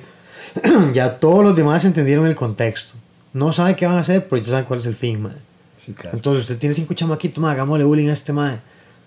[0.92, 2.92] ya todos los demás entendieron el contexto.
[3.32, 5.36] No saben qué van a hacer, pero ya saben cuál es el fin, man.
[5.84, 6.16] Sí, claro.
[6.16, 8.60] Entonces usted tiene cinco chamaquitos, man, hagámosle bullying a este man.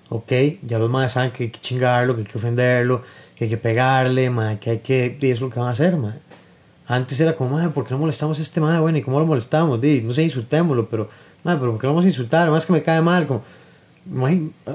[0.10, 0.32] Ok,
[0.64, 3.04] ya los más saben que hay que chingarlo, que hay que ofenderlo,
[3.44, 5.18] que hay que pegarle, que hay que...
[5.20, 6.16] Y eso es lo que van a hacer, man.
[6.88, 8.80] Antes era como, man, ¿por qué no molestamos a este man?
[8.82, 9.80] Bueno, ¿y cómo lo molestamos?
[9.82, 11.10] Di, no sé, insultémoslo, pero,
[11.44, 12.50] man, pero ¿por qué lo vamos a insultar?
[12.50, 13.42] Más que me cae mal, como...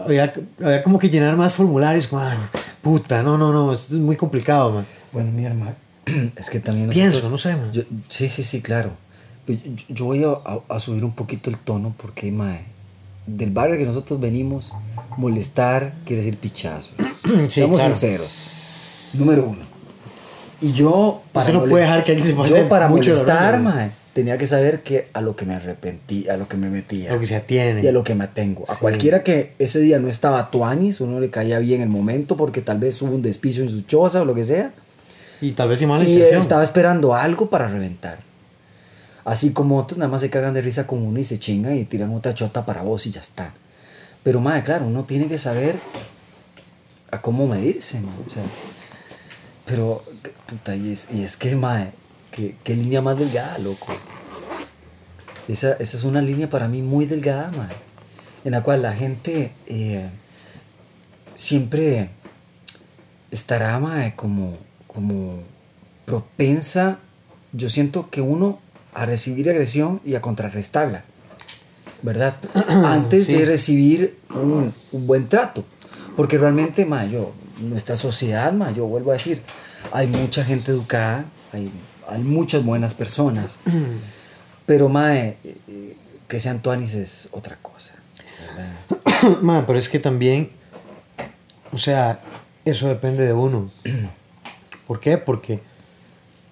[0.05, 2.39] había, había como que llenar más formularios, como, "Ay,
[2.83, 4.87] puta, no, no, no, esto es muy complicado, man.
[5.13, 5.75] Bueno, mira, hermano,
[6.37, 6.89] es que también...
[6.91, 7.73] Pienso, no sé, man.
[7.73, 8.91] yo- sí, sí, sí, claro.
[9.47, 12.65] Pues Yo, yo voy a, a- a subir un poquito el tono porque, mae,
[13.27, 14.73] del barrio que nosotros venimos,
[15.19, 16.93] molestar quiere decir pichazos.
[17.29, 17.93] Sí, Seamos claro.
[17.93, 18.31] sinceros.
[19.13, 19.69] Número uno.
[20.61, 23.59] Y yo, Usted no puede dejar que alguien se pase yo para mucho molestar, raya,
[23.63, 27.11] mae, tenía que saber que a lo que me arrepentí, a lo que me metía.
[27.11, 27.83] A lo que se atiene.
[27.83, 28.65] Y a lo que me atengo.
[28.67, 32.61] A cualquiera que ese día no estaba tuanis, uno le caía bien el momento porque
[32.61, 34.73] tal vez hubo un despicio en su choza o lo que sea.
[35.41, 38.19] Y tal vez sin mala Y estaba esperando algo para reventar.
[39.25, 41.85] Así como otros nada más se cagan de risa con uno y se chingan y
[41.85, 43.53] tiran otra chota para vos y ya está.
[44.25, 45.79] Pero madre, claro, uno tiene que saber
[47.11, 48.43] a cómo medirse, mae, o sea,
[49.69, 50.03] pero,
[50.47, 51.91] puta, y es, y es que, madre,
[52.33, 53.87] qué, qué línea más delgada, loco.
[55.49, 57.77] Esa, esa es una línea para mí muy delgada, madre,
[58.45, 60.09] en la cual la gente eh,
[61.35, 62.11] siempre
[63.31, 65.41] estará, madre, como, como
[66.05, 66.99] propensa,
[67.53, 68.59] yo siento que uno
[68.95, 71.05] a recibir agresión y a contrarrestarla,
[72.03, 72.37] ¿verdad?
[72.85, 73.33] Antes Sí.
[73.35, 75.65] de recibir un, un buen trato.
[76.17, 79.43] Porque realmente, ma, yo, nuestra sociedad, ma, yo vuelvo a decir,
[79.93, 81.71] hay mucha gente educada, hay,
[82.09, 83.59] hay muchas buenas personas,
[84.67, 85.97] pero, ma, eh, eh,
[86.29, 87.95] que sean tuanis es otra cosa.
[89.43, 90.51] Man, pero es que también,
[91.73, 92.21] o sea,
[92.65, 93.71] eso depende de uno.
[94.87, 95.19] ¿Por qué?
[95.19, 95.61] Porque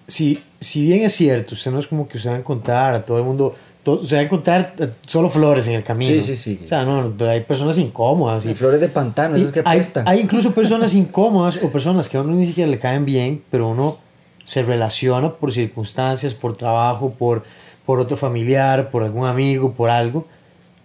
[0.07, 3.05] si, si bien es cierto, usted no es como que usted va a encontrar a
[3.05, 3.55] todo el mundo,
[3.87, 6.21] to- usted va a encontrar eh, solo flores en el camino.
[6.21, 6.61] Sí, sí, sí.
[6.65, 8.45] O sea, no, hay personas incómodas.
[8.45, 12.17] Y Y, flores de pantano, esas que hay, hay incluso personas incómodas o personas que
[12.17, 13.97] a uno ni siquiera le caen bien, pero uno
[14.43, 17.43] se relaciona por circunstancias, por trabajo, por,
[17.85, 20.27] por otro familiar, por algún amigo, por algo.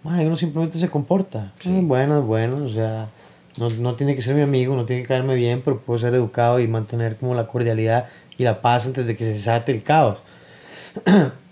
[0.03, 1.51] Mae, uno simplemente se comporta.
[1.59, 1.69] Sí.
[1.81, 3.09] buenas, buenas, o sea,
[3.57, 6.13] no, no tiene que ser mi amigo, no tiene que caerme bien, pero puedo ser
[6.13, 9.83] educado y mantener como la cordialidad y la paz antes de que se desate el
[9.83, 10.19] caos.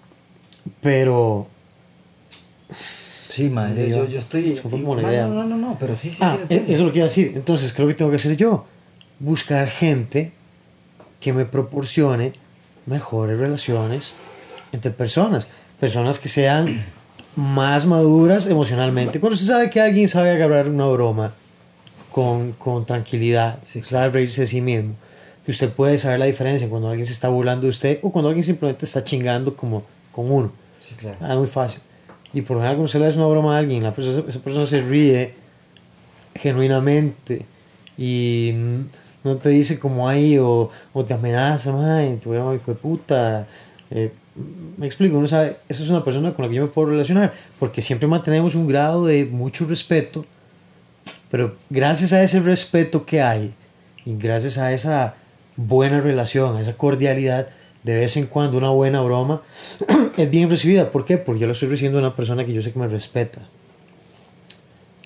[0.81, 1.47] pero,
[3.29, 4.51] Sí, madre, Yo- yo, yo estoy...
[4.53, 5.25] eso fue como la Ma, idea.
[5.27, 6.17] No, no, no, no, pero sí, sí.
[6.21, 7.31] ah, sí, e- eso es lo que iba a decir.
[7.35, 8.65] Entonces, creo que tengo que hacer yo.
[9.19, 10.33] Buscar gente
[11.21, 12.33] que me proporcione
[12.85, 14.11] mejores relaciones
[14.73, 15.47] entre personas.
[15.79, 16.83] Personas que sean
[17.37, 19.21] más maduras emocionalmente.
[19.21, 21.33] Cuando usted sabe que alguien sabe agarrar una broma
[22.11, 23.81] con, con tranquilidad, Sí.
[23.83, 24.95] sabe reírse de sí mismo,
[25.45, 28.27] que usted puede saber la diferencia cuando alguien se está burlando de usted o cuando
[28.27, 30.51] alguien simplemente está chingando como con uno.
[30.79, 31.17] Sí, claro.
[31.21, 31.81] Ah, muy fácil.
[32.33, 34.39] Y por lo general, cuando usted le hace una broma a alguien, la persona, esa
[34.39, 35.33] persona se ríe
[36.35, 37.45] genuinamente
[37.97, 38.53] y
[39.23, 42.71] no te dice como ahí o, o te amenaza, "Mae, te voy a llamar hijo
[42.71, 43.47] de puta.
[43.89, 44.11] Eh,
[44.77, 47.33] me explico, uno sabe, esa es una persona con la que yo me puedo relacionar,
[47.59, 50.25] porque siempre mantenemos un grado de mucho respeto,
[51.29, 53.53] pero gracias a ese respeto que hay
[54.05, 55.15] y gracias a esa
[55.57, 57.49] buena relación, a esa cordialidad,
[57.83, 59.41] de vez en cuando una buena broma
[60.17, 60.91] es bien recibida.
[60.91, 61.17] ¿Por qué?
[61.17, 63.41] Porque yo lo estoy recibiendo de una persona que yo sé que me respeta.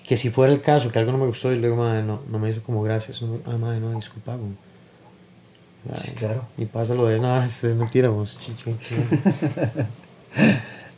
[0.06, 2.38] Que si fuera el caso, que algo no me gustó y luego, madre, no, no
[2.38, 4.36] me hizo como gracias, no, ah, madre, no, disculpa.
[4.36, 4.52] güey".
[6.02, 6.44] Sí, claro.
[6.58, 8.70] Y pasa lo de, nada, es mentira, vos, chicho.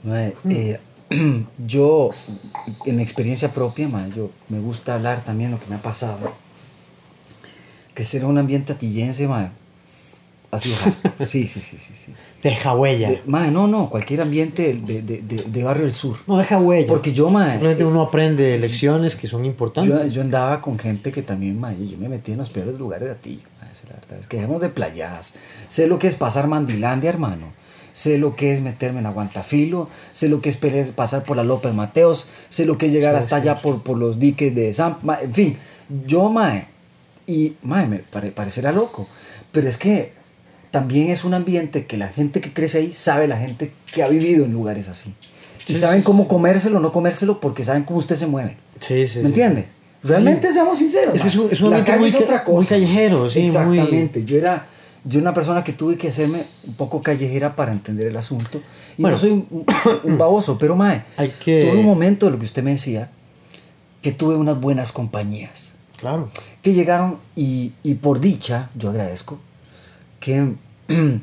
[0.05, 0.79] Mae, eh,
[1.67, 2.11] yo,
[2.85, 6.35] en experiencia propia, mae, yo me gusta hablar también lo que me ha pasado.
[7.95, 9.51] Que ser un ambiente atillense, mae,
[10.53, 11.27] hard.
[11.27, 11.93] Sí, sí, sí, sí.
[12.07, 12.13] sí.
[12.43, 13.11] Deja huella.
[13.11, 16.17] De- mae, no, no, cualquier ambiente de, de, de, barrio del sur.
[16.27, 16.87] No, deja huella.
[16.87, 19.93] Porque yo, mae, Simplemente uno aprende lecciones que son importantes.
[19.93, 23.09] yo, yo andaba con gente que también, mae, yo me metí en los peores lugares
[23.09, 23.43] de ti.
[23.89, 24.19] la verdad.
[24.21, 25.35] Es que dejemos de playas.
[25.69, 27.47] Sé lo que es pasar Mandilandia, hermano.
[27.93, 29.89] Sé lo que es meterme en Aguantafilo.
[30.13, 30.57] Sé lo que es
[30.93, 32.29] pasar por la López Mateos.
[32.49, 33.49] Sé lo que es llegar Sí, hasta sí.
[33.49, 34.99] allá por, por los diques de San...
[35.21, 35.59] en fin,
[36.07, 36.69] yo, mae,
[37.27, 39.09] y, mae, me pare- parecerá loco.
[39.51, 40.13] Pero es que
[40.71, 44.09] también es un ambiente que la gente que crece ahí sabe la gente que ha
[44.09, 45.15] vivido en lugares así.
[45.67, 48.57] Y Sí, saben sí, cómo comérselo o no comérselo porque saben cómo usted se mueve.
[48.81, 49.19] Sí, sí.
[49.19, 49.27] ¿Me sí.
[49.29, 49.67] entiende?
[50.03, 50.55] Realmente Sí.
[50.55, 51.15] seamos sinceros.
[51.17, 52.69] Es que es un- es un ambiente muy es otra muy cosa.
[52.71, 54.25] callejero, sí, muy- Exactamente.
[54.25, 54.67] Yo era
[55.05, 58.61] yo una persona que tuve que hacerme un poco callejera para entender el asunto.
[58.97, 59.17] Y Bueno.
[59.17, 59.65] no soy un,
[60.05, 63.11] un baboso, pero mae, Hay que- tuve un momento de lo que usted me decía,
[64.03, 66.31] que tuve unas buenas compañías Claro.
[66.63, 69.39] que llegaron y, y por dicha, yo agradezco,
[70.21, 70.55] que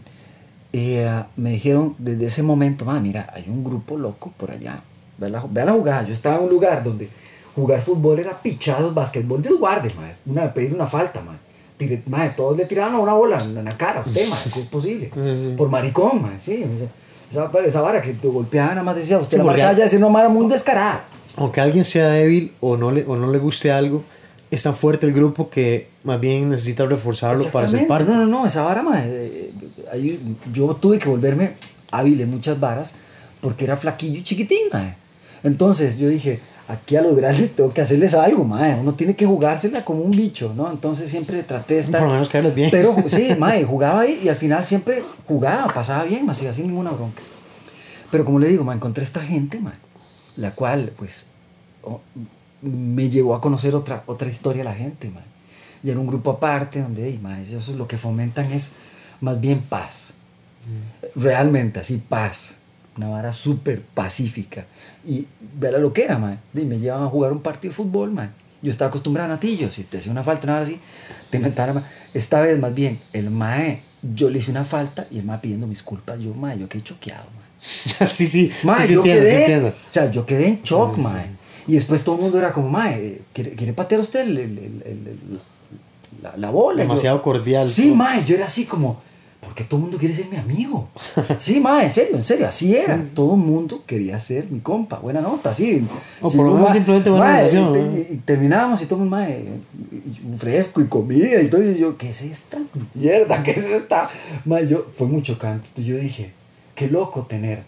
[0.73, 4.81] eh, me dijeron desde ese momento, "Ma, mira, hay un grupo loco por allá,
[5.17, 7.09] ve la, ve la jugada, yo estaba en un lugar donde
[7.55, 11.39] jugar fútbol era pichados, basquetbol de guardia, madre, una, pedir una falta, madre.
[11.77, 14.67] Tire- madre, todos le tiraban una bola en la cara a usted, madre, si es
[14.67, 15.53] posible, Sí, sí.
[15.57, 16.65] por maricón, madre, sí,
[17.31, 19.99] esa, esa vara que te golpeaban, nada más decía, usted Sí, la marcaba ya, decía
[19.99, 21.03] una mara muy descarada.
[21.37, 24.03] Aunque alguien sea débil o no le, o no le guste algo,
[24.51, 28.09] es tan fuerte el grupo que más bien necesita reforzarlo para ser parte.
[28.09, 29.51] No, no, no, esa vara, ma, eh,
[29.91, 31.53] ahí yo tuve que volverme
[31.91, 32.93] hábil en muchas varas
[33.41, 34.95] porque era flaquillo y chiquitín, ma.
[35.43, 38.79] Entonces yo dije, aquí a los grandes tengo que hacerles algo, mae.
[38.79, 40.69] Uno tiene que jugársela como un bicho, ¿no?
[40.69, 41.99] Entonces siempre traté de estar.
[41.99, 42.69] Por lo menos caerles bien.
[42.71, 46.91] Pero sí, mae, jugaba ahí y al final siempre jugaba, pasaba bien, más sin ninguna
[46.91, 47.23] bronca.
[48.11, 49.73] Pero como le digo, mae, encontré esta gente, mae,
[50.37, 51.25] la cual, pues,
[51.81, 51.99] oh,
[52.61, 55.34] me llevó a conocer otra, otra historia de la gente, mae.
[55.85, 58.71] Y en un grupo aparte donde, hey, mae, ellos lo que fomentan es
[59.21, 60.13] más bien paz.
[61.15, 62.55] Realmente, así, paz.
[62.97, 64.65] Una vara súper pacífica.
[65.05, 65.27] Y
[65.59, 66.37] verá lo que era, mae.
[66.53, 68.29] Y me llevaban a jugar un partido de fútbol, mae.
[68.61, 69.69] Yo estaba acostumbrado a natillo.
[69.69, 70.79] Si te hacía una falta, nada así,
[71.29, 71.83] te inventaron.
[72.13, 75.67] Esta vez, más bien, el mae, yo le hice una falta y el mae pidiendo
[75.67, 76.19] mis culpas.
[76.19, 78.07] Yo, mae, yo quedé choqueado, mae.
[78.07, 78.51] sí, sí.
[78.63, 79.67] Mae, sí, sí yo entiendo, sí quedé, entiendo.
[79.67, 81.27] o sea, yo quedé en shock, Sí, sí, mae.
[81.67, 84.81] Y después todo el mundo era como, mae, ¿quiere, quiere patear usted el- el- el-
[84.85, 85.39] el- el-
[86.21, 86.83] la, la bola?
[86.83, 87.67] Y yo- Demasiado cordial.
[87.67, 87.95] Sí, todo.
[87.95, 89.01] mae, yo era así como,
[89.41, 90.89] ¿por qué todo el mundo quiere ser mi amigo?
[91.37, 92.99] Sí, mae, en serio, en serio, así era.
[93.13, 95.85] Todo el mundo quería ser mi compa, buena nota, sí.
[96.21, 97.97] O Sí, por lo menos simplemente buena mae, relación, y- ¿no?
[97.97, 99.59] y- y terminábamos y todo mae,
[99.91, 101.63] y- fresco y comida y todo.
[101.63, 102.57] Y yo, ¿qué es esta
[102.93, 103.43] mierda?
[103.43, 104.09] ¿Qué es esta?
[104.45, 105.67] Mae, yo, fue muy chocante.
[105.69, 106.31] Entonces yo dije,
[106.73, 107.63] qué loco tener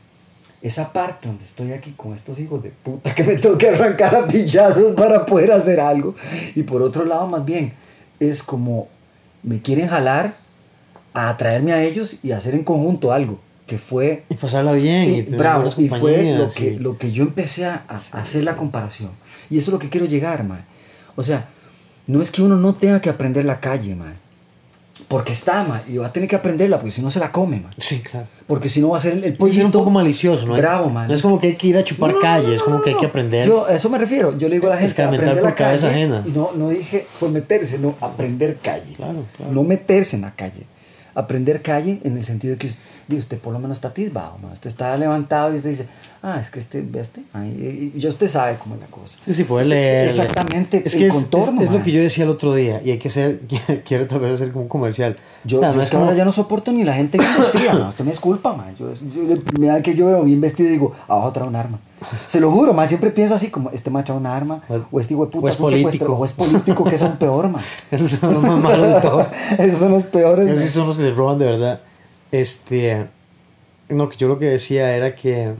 [0.59, 4.15] esa parte donde estoy aquí con estos hijos de puta que me tengo que arrancar
[4.15, 6.15] a pillazos para poder hacer algo.
[6.55, 7.71] Y por otro lado, más bien,
[8.19, 8.87] es como
[9.43, 10.37] me quieren jalar
[11.13, 15.15] a atraerme a ellos y hacer en conjunto algo, que fue Y pasarla bien.
[15.15, 19.11] Y, bravo, y fue lo que, lo que yo empecé a, a hacer la comparación.
[19.49, 20.61] Y eso es lo que quiero llegar, mae.
[21.15, 21.47] O sea,
[22.05, 24.13] no es que uno no tenga que aprender la calle, mae.
[25.07, 27.59] Porque está, mae, y va a tener que aprenderla, porque si no se la come,
[27.59, 27.73] mae.
[27.79, 28.27] Sí, claro.
[28.47, 30.55] Porque si no va a ser el, el Puede ser un poco malicioso, ¿no?
[30.55, 31.09] Bravo, man.
[31.09, 32.91] No es como que hay que ir a chupar No, calles, no, es como que
[32.91, 33.45] hay que aprender.
[33.45, 34.37] Yo a eso me refiero.
[34.37, 36.03] Yo le digo a la gente Escarmentar por la cabeza calle.
[36.05, 36.23] ajena.
[36.25, 38.93] Y no, no dije fue meterse, no, aprender calle.
[38.95, 39.51] Claro, claro.
[39.51, 40.65] No meterse en la calle.
[41.19, 42.69] Aprender calle en el sentido de que
[43.07, 44.49] digo, usted por lo menos está atisbado, ¿no?
[44.53, 45.87] Usted está levantado y usted dice,
[46.21, 47.21] ah, es que este, ve este.
[47.33, 49.17] Ay, y usted sabe cómo es la cosa.
[49.25, 50.09] Sí, sí, poder leer.
[50.09, 52.81] Exactamente, Es el que es, contorno, es- es lo que yo decía el otro día
[52.85, 53.41] y hay que hacer,
[53.85, 55.17] quiero otra vez hacer como un comercial.
[55.43, 57.17] Yo, O sea, yo no es que como- ahora ya no soporto ni la gente
[57.17, 57.89] bien vestida, ¿no?
[57.89, 58.75] Usted me disculpa, man.
[58.77, 61.79] Yo, yo, me da que yo veo bien vestido y digo, abajo trae un arma.
[62.27, 62.87] Se lo juro, man.
[62.87, 65.49] Siempre pienso así como, este macho trae un arma, O- este hijo de puta o
[65.49, 66.13] es político.
[66.13, 67.63] o es político, que es aún peor, man.
[67.91, 69.27] Esos son los más malos de todos.
[69.57, 70.69] Esos son los peores, Esos man.
[70.69, 71.81] son los que se roban de verdad.
[72.31, 73.07] Este.
[73.89, 75.53] No, que yo lo que decía era que.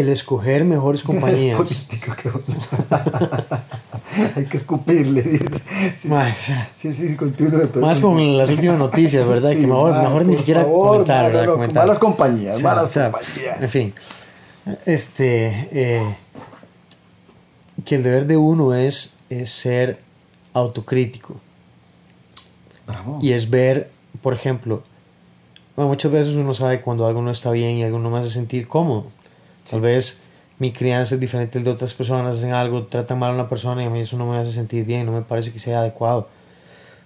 [0.00, 1.56] El escoger mejores Es compañías.
[1.56, 2.30] político, qué.
[4.36, 5.22] Hay que escupirle.
[5.94, 6.32] Sí, Mae,
[6.76, 7.68] sí, sí, continúe.
[7.72, 9.50] pero- Más con las últimas noticias, ¿verdad?
[9.52, 11.46] Sí, que mejor, mejor ni siquiera favor, comentar, ¿verdad?
[11.46, 11.82] no, Comentar.
[11.84, 13.62] Malas compañías, O sea, malas o sea, compañías.
[13.62, 13.94] En fin.
[14.84, 15.68] Este.
[15.72, 16.16] eh,
[17.84, 20.00] que el deber de uno es, es ser
[20.54, 21.36] autocrítico.
[22.86, 23.18] Bravo.
[23.20, 23.90] Y es ver,
[24.22, 24.82] por ejemplo,
[25.76, 28.30] bueno, muchas veces uno sabe cuando algo no está bien y algo no me hace
[28.30, 29.06] sentir cómodo.
[29.68, 30.20] Tal vez
[30.58, 33.86] mi crianza es diferente de otras personas, hacen algo, tratan mal a una persona y
[33.86, 36.28] a mí eso no me hace sentir bien, no me parece que sea adecuado.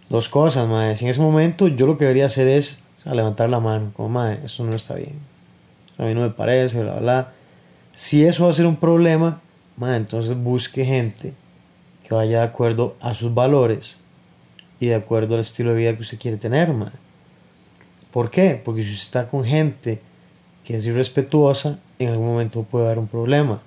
[0.09, 0.97] Dos cosas, madre.
[0.97, 4.41] Si en ese momento yo lo que debería hacer es levantar la mano, como, madre,
[4.45, 5.15] eso no está bien.
[5.99, 7.33] A mí no me parece, bla, bla.
[7.93, 9.41] Si eso va a ser un problema,
[9.77, 11.35] madre, entonces busque gente
[12.05, 13.99] que vaya de acuerdo a sus valores
[14.79, 16.95] y de acuerdo al estilo de vida que usted quiere tener, madre.
[18.13, 18.61] ¿Por qué?
[18.63, 20.01] Porque si usted está con gente
[20.71, 23.61] que es irrespetuosa, en algún momento puede haber un problema.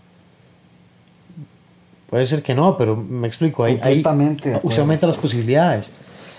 [2.09, 3.63] Puede ser que no, pero me explico.
[3.65, 4.03] Hay, hay,
[4.79, 5.91] aumenta las posibilidades.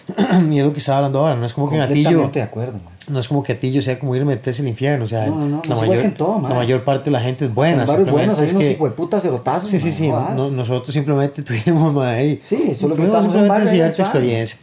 [0.50, 1.36] y es lo que estaba hablando ahora.
[1.36, 2.92] No es como que Atillo, de acuerdo, man.
[3.08, 5.04] no es como que Atillo sea como ir a meterse al infierno.
[5.04, 6.50] O sea, No, no, no, la, mayor, que todo, man.
[6.52, 7.82] la mayor parte de la gente es buena.
[7.82, 9.68] En barrios buenos hay es unos que- puta cerotazos.
[9.68, 10.54] Sí, sí, man, sí.
[10.56, 12.40] nosotros simplemente tuvimos ma, ahí.
[12.42, 14.58] Sí, solo que tuvimos un simplemente cierta experiencia.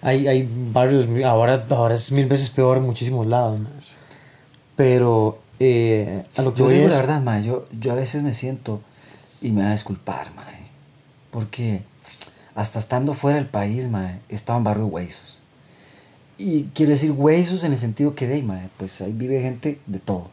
[0.00, 3.58] Hay, hay barrios, ahora, ahora es mil veces peor en muchísimos lados.
[3.60, 3.68] ma.
[4.78, 6.94] Pero eh, a lo que Yo voy digo es.
[6.94, 8.80] la verdad, mae, yo, yo a veces me siento
[9.42, 10.68] y me va a disculpar, mae,
[11.32, 11.82] porque
[12.54, 15.40] hasta estando fuera del país, mae, estaba en barrio Huesos.
[16.38, 19.98] Y quiero decir Huesos en el sentido que, de, mae, pues ahí vive gente de
[19.98, 20.30] todo,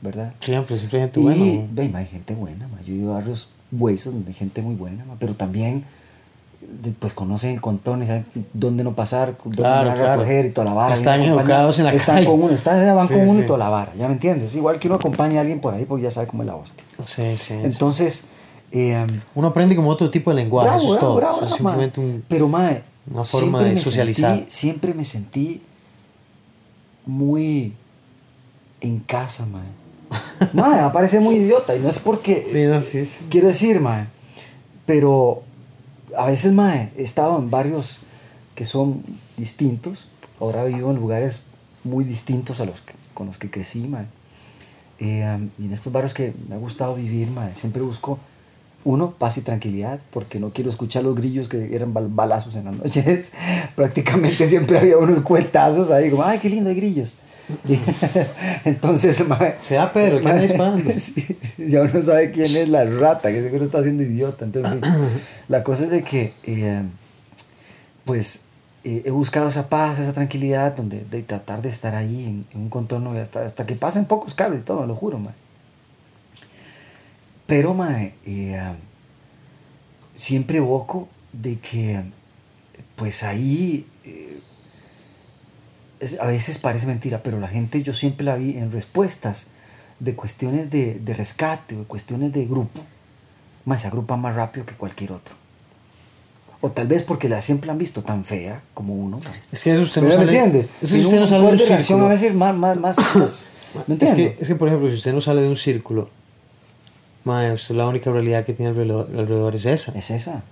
[0.00, 0.32] ¿verdad?
[0.40, 1.68] Siempre, siempre hay gente y, buena.
[1.82, 1.88] ma.
[1.92, 4.74] mae, hay gente buena, mae, yo he ido a barrios Huesos donde hay gente muy
[4.74, 5.84] buena, mae, pero también
[6.98, 7.60] pues conocen
[8.02, 10.12] y saben dónde no pasar, dónde Claro, no claro.
[10.22, 10.94] recoger y toda la vara.
[10.94, 12.26] Están educados en la están calle.
[12.26, 13.40] Con uno, están, van Sí, con uno sí.
[13.40, 14.54] y toda la vara, ¿ya me entiendes?
[14.54, 16.82] Igual que uno acompaña a alguien por ahí porque ya sabe cómo es la hostia.
[17.04, 17.54] Sí, sí.
[17.54, 18.26] Entonces,
[18.72, 20.68] eh, Uno aprende como otro tipo de lenguaje.
[20.70, 21.16] bravo, eso es todo.
[21.16, 21.84] bravo, Eso es bravo, mae.
[21.86, 22.24] simplemente un.
[22.28, 24.36] Pero, mae, una forma de socializar.
[24.38, 25.60] sentí- siempre me sentí
[27.06, 27.74] muy
[28.80, 29.62] en casa, mae.
[30.52, 32.80] mae, me parece muy idiota y no es porque...
[32.84, 33.28] Sí, no.
[33.30, 34.06] Quiero decir, mae,
[34.86, 35.42] pero
[36.16, 37.98] a veces, mae, he estado en barrios
[38.54, 39.02] que son
[39.36, 40.06] distintos.
[40.40, 41.40] Ahora vivo en lugares
[41.84, 44.06] muy distintos a los que, con los que crecí, mae.
[44.98, 48.18] eh, y en estos barrios que me ha gustado vivir, mae, siempre busco,
[48.84, 52.64] uno, paz y tranquilidad, porque no quiero escuchar los grillos que eran bal- balazos en
[52.64, 53.32] las noches.
[53.76, 57.16] Prácticamente siempre había unos cuetazos ahí, como, ay, qué lindo, hay grillos.
[58.64, 60.92] Entonces, mae, Será Pedro anda mae, disparando.
[60.98, 64.44] sí, ya uno sabe quién es la rata, que seguro está haciendo idiota.
[64.44, 64.80] Entonces,
[65.48, 66.82] la cosa es de que, eh,
[68.04, 68.42] pues,
[68.84, 72.60] eh, he buscado esa paz, esa tranquilidad, donde de tratar de estar ahí en, en
[72.62, 75.34] un contorno hasta, hasta que pasen pocos carros y todo, lo juro, mae.
[77.46, 78.60] Pero, mae, eh,
[80.14, 82.02] siempre evoco de que,
[82.96, 83.86] pues ahí,
[86.20, 89.46] a veces parece mentira, pero la gente yo siempre la vi en respuestas
[90.00, 92.80] de cuestiones de, de rescate o de cuestiones de grupo,
[93.64, 95.34] más se agrupan más rápido que cualquier otro.
[96.60, 99.20] O tal vez porque la siempre la han visto tan fea como uno.
[99.50, 100.24] Es que eso usted no ¿Me sale.
[100.24, 100.68] entiende?
[100.80, 102.06] Es que Tiene usted no sale de un círculo.
[102.06, 103.44] a veces más, más, más, más-
[103.74, 104.34] ¿me Es entiende?
[104.36, 106.08] que, es que, por ejemplo, si usted no sale de un círculo,
[107.24, 109.92] mae, usted la única realidad que tiene alrededor, alrededor es esa.
[109.98, 110.42] Es esa.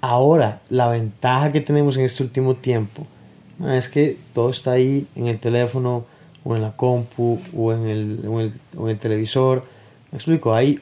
[0.00, 3.06] Ahora, la ventaja que tenemos en este último tiempo
[3.58, 6.04] mae, es que todo está ahí en el teléfono,
[6.44, 9.64] o en la compu, o en el, o en el, o en el televisor.
[10.12, 10.80] Me explico, hay,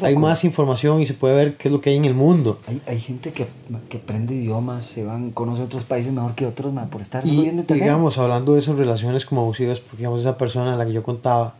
[0.00, 2.58] hay más información y se puede ver qué es lo que hay en el mundo.
[2.66, 3.46] Hay, hay gente que,
[3.90, 7.42] que aprende idiomas, se van, conoce otros países mejor que otros, mae, por estar Y
[7.42, 10.92] viendo digamos, hablando de esas relaciones como abusivas, porque digamos, esa persona a la que
[10.92, 11.54] yo contaba,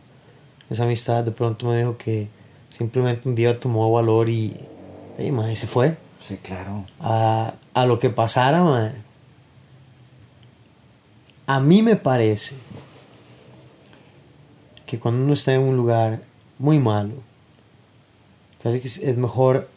[0.69, 2.29] esa amistad, de pronto me dijo que
[2.69, 4.57] simplemente un día tomó valor y,
[5.19, 5.97] y mae, se fue
[6.27, 6.85] Sí, claro.
[7.01, 8.91] a, a lo que pasara, mae.
[11.47, 12.55] A mí me parece
[14.85, 16.21] que cuando uno está en un lugar
[16.59, 17.13] muy malo,
[18.61, 19.67] casi que es- mejor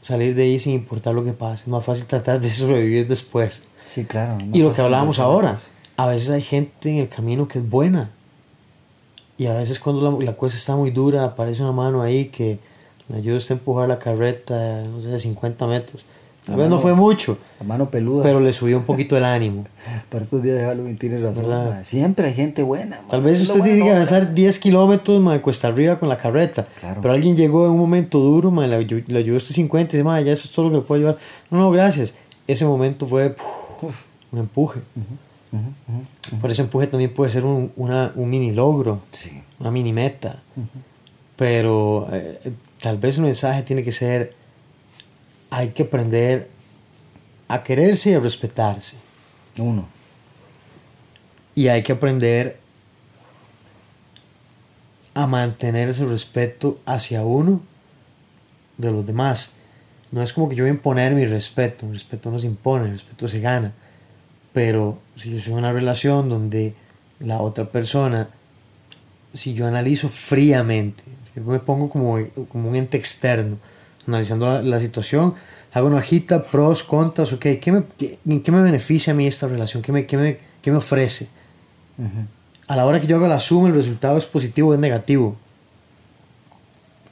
[0.00, 1.62] salir de ahí sin importar lo que pase.
[1.64, 3.62] Es más fácil tratar de sobrevivir después.
[3.84, 4.38] Sí, claro.
[4.38, 5.58] no Y lo que hablábamos ahora,
[5.96, 8.10] a veces hay gente en el camino que es buena.
[9.38, 12.58] Y a veces cuando la, la cosa está muy dura, aparece una mano ahí que
[13.08, 16.04] me ayuda a usted a empujar la carreta, no sé, de 50 metros.
[16.44, 18.24] Tal La vez no mano- fue mucho, La mano peluda.
[18.24, 19.64] pero le subió un poquito el ánimo.
[20.10, 21.84] Para estos días de Halloween tiene razón.
[21.84, 23.00] Siempre hay gente buena.
[23.08, 26.66] Tal vez usted tiene que bueno, avanzar 10 kilómetros de cuesta arriba con la carreta.
[26.80, 27.00] Claro.
[27.00, 30.04] Pero alguien llegó en un momento duro, ma, le, le ayudó usted 50 y dice,
[30.04, 31.18] ma, ya eso es todo lo que le puedo ayudar.
[31.48, 32.16] No, no, gracias.
[32.48, 33.36] Ese momento fue
[33.80, 33.94] puf,
[34.32, 34.80] un empuje.
[35.52, 36.38] Ujú.
[36.40, 39.00] Por ese empuje también puede ser un, una- un mini logro.
[39.12, 39.30] Sí.
[39.60, 40.42] una mini meta.
[41.36, 44.34] Pero eh, tal vez el mensaje tiene que ser,
[45.52, 46.48] hay que aprender
[47.46, 48.96] a quererse y a respetarse.
[49.58, 49.86] Uno.
[51.54, 52.56] Y hay que aprender
[55.12, 57.60] a mantener ese respeto hacia uno
[58.78, 59.52] de los demás.
[60.10, 62.86] No es como que yo voy a imponer mi respeto, el respeto no se impone,
[62.86, 63.74] el respeto se gana.
[64.54, 66.74] Pero si yo soy en una relación donde
[67.20, 68.30] la otra persona,
[69.34, 71.02] si yo analizo fríamente,
[71.36, 73.58] yo me pongo como, como un ente externo,
[74.06, 75.34] analizando la, situación,
[75.72, 79.26] hago una hojita, pros, contras, ok, ¿qué me, qué, ¿en qué me beneficia a mí
[79.26, 79.82] esta relación?
[79.82, 81.28] ¿Qué me, qué me, qué me ofrece?
[82.66, 85.36] A la hora que yo hago la suma, el resultado es positivo o es negativo.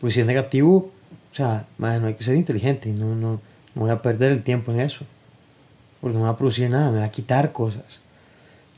[0.01, 0.91] Pues si es negativo,
[1.32, 3.41] o sea, madre, no hay que ser inteligente y no, no,
[3.74, 5.05] no voy a perder el tiempo en eso.
[6.01, 8.01] Porque no va a producir nada, me va a quitar cosas.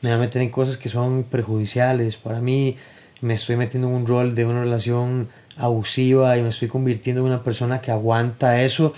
[0.00, 2.76] Me va a meter en cosas que son perjudiciales para mí.
[3.20, 7.28] Me estoy metiendo en un rol de una relación abusiva y me estoy convirtiendo en
[7.28, 8.92] una persona que aguanta eso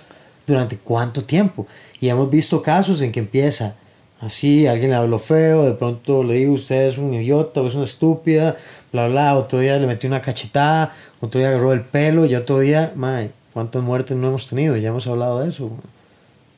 [0.47, 1.67] durante cuánto tiempo.
[2.01, 3.77] Y hemos visto casos en que empieza
[4.21, 7.75] así, alguien le habló feo, de pronto le digo usted es un idiota o es
[7.75, 8.57] una estúpida,
[8.93, 12.61] bla, bla, otro día le metió una cachetada, otro día agarró el pelo y otro
[12.61, 14.77] día, mae, ¿cuántas muertes no hemos tenido?
[14.77, 15.71] Ya hemos hablado de eso.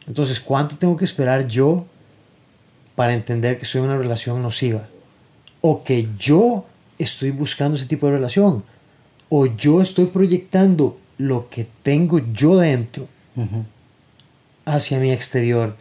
[0.07, 1.85] Entonces, ¿cuánto tengo que esperar yo
[2.95, 4.87] para entender que en una relación nociva?
[5.61, 6.65] O que yo
[6.99, 8.63] estoy buscando ese tipo de relación.
[9.29, 13.07] O yo estoy proyectando lo que tengo yo dentro
[14.65, 15.77] hacia mi exterior.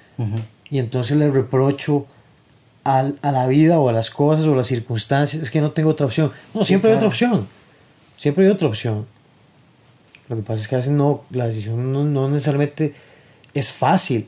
[0.70, 2.06] Y entonces le reprocho
[2.84, 5.42] al- a la vida o a las cosas o a las circunstancias.
[5.44, 6.32] Es que no tengo otra opción.
[6.54, 7.48] No, Sí, siempre hay otra opción.
[8.18, 9.06] Siempre hay otra opción.
[10.30, 12.94] Lo que pasa es que a veces no, la decisión no, no necesariamente
[13.54, 14.28] es fácil.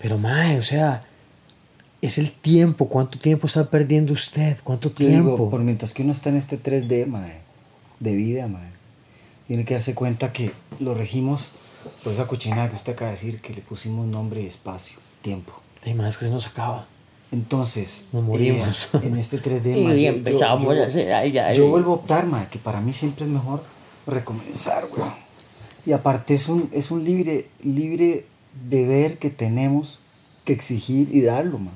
[0.00, 1.04] Pero, mae, o sea,
[2.02, 2.88] es el tiempo.
[2.88, 4.56] ¿Cuánto tiempo está perdiendo usted?
[4.64, 5.30] ¿Cuánto tiempo?
[5.32, 7.38] digo, por mientras que uno está en este 3D, mae,
[8.02, 8.70] de vida, mae,
[9.46, 10.50] tiene que darse cuenta que
[10.80, 11.48] lo regimos
[12.02, 15.52] por esa cochinada que usted acaba de decir, que le pusimos nombre, espacio, tiempo.
[15.84, 16.86] Es que se nos acaba.
[17.32, 18.88] Entonces, Nos morimos.
[18.94, 21.52] eh, en este 3D, Y empezamos yo, a hacer ahí ya.
[21.52, 23.62] yo eh, vuelvo a optar, mae, que para mí siempre es mejor
[24.06, 25.14] recomenzar, weón.
[25.86, 28.26] Y aparte es un, es un libre, libre
[28.68, 29.98] deber que tenemos
[30.44, 31.74] que exigir y darlo, man.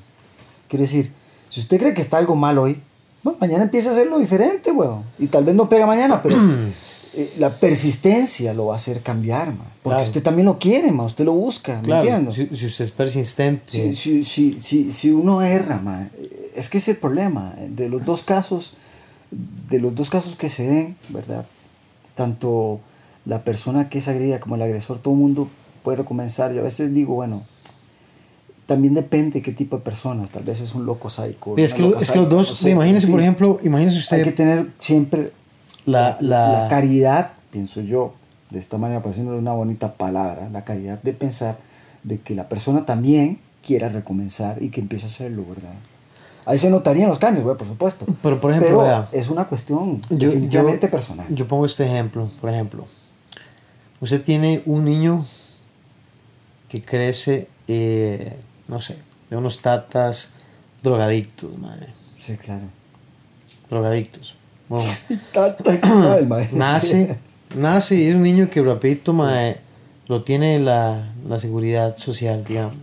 [0.68, 1.12] Quiero decir,
[1.50, 2.80] si usted cree que está algo mal hoy,
[3.26, 5.02] Bueno, mañana empieza a hacerlo diferente, weón.
[5.18, 6.36] Y tal vez no pega mañana, pero
[7.14, 9.64] eh, la persistencia lo va a hacer cambiar, ma.
[9.82, 10.02] Porque Claro.
[10.04, 11.02] usted también lo quiere, ma.
[11.06, 13.72] Usted lo busca, ¿me Claro, si, si usted es persistente.
[13.72, 16.08] Si, si, si, si, si uno erra, ma,
[16.54, 17.56] es que es el problema.
[17.68, 18.74] De los dos casos,
[19.32, 21.46] de los dos casos que se den, ¿verdad?
[22.14, 22.78] Tanto
[23.24, 25.48] la persona que es agredida como el agresor, todo el mundo
[25.82, 26.52] puede recomenzar.
[26.52, 27.42] Yo a veces digo, bueno,
[28.66, 30.30] también depende qué tipo de personas.
[30.30, 31.54] Tal vez es un loco psycho.
[31.56, 34.22] es, que, lo- es que los dos, no sé, imagínese en por ejemplo, imagínese Hay
[34.22, 35.32] que usted tener siempre
[35.84, 38.14] la, la, la caridad, pienso yo,
[38.50, 41.58] de esta manera, pareciendo una bonita palabra, la caridad de pensar
[42.02, 45.72] de que la persona también quiera recomenzar y que empiece a hacerlo, ¿verdad?
[46.44, 48.06] Ahí se notarían los cambios, güey, por supuesto.
[48.22, 49.08] Pero, por ejemplo, Pero vea.
[49.10, 51.26] es una cuestión Yo- definitivamente yo- personal.
[51.30, 52.86] Yo pongo este ejemplo, por ejemplo.
[54.00, 55.26] Usted tiene un niño
[56.68, 58.36] que crece, eh,
[58.68, 58.96] no sé,
[59.30, 60.30] de unos tatas
[60.82, 61.88] drogadictos, madre.
[62.18, 62.64] sí, claro.
[63.70, 64.34] Drogadictos.
[64.68, 64.84] Bueno,
[66.52, 67.16] nace,
[67.54, 69.58] nace y es un niño que rapidito, mae,
[70.08, 72.76] lo tiene la, la seguridad social, digamos.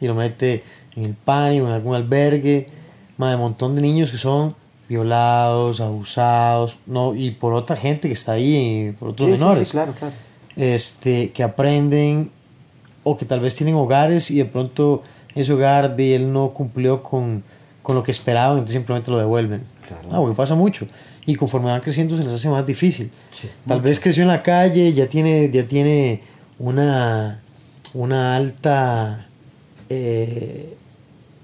[0.00, 0.64] Y lo mete
[0.96, 2.68] en el PANI o en algún albergue.
[3.18, 4.54] Mae, un montón de niños que son
[4.88, 9.44] violados, abusados, no, y por otra gente que está ahí, por otros Sí, sí, sí,
[9.44, 9.70] menores.
[9.70, 10.14] claro, claro.
[10.56, 12.30] Este, que aprenden
[13.04, 15.02] o que tal vez tienen hogares y de pronto
[15.34, 17.42] ese hogar de él no cumplió con,
[17.82, 19.62] con lo que esperaban, entonces simplemente lo devuelven.
[19.86, 20.08] Claro.
[20.10, 20.86] Ah, porque pasa mucho.
[21.24, 23.10] Y conforme van creciendo se les hace más difícil.
[23.32, 26.20] Sí, tal vez creció en la calle, ya tiene, ya tiene
[26.58, 27.40] una,
[27.94, 29.26] una alta,
[29.88, 30.74] eh,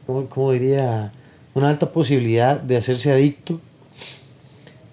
[0.07, 1.13] ¿cómo, cómo diría?
[1.55, 3.61] Una alta posibilidad de hacerse adicto.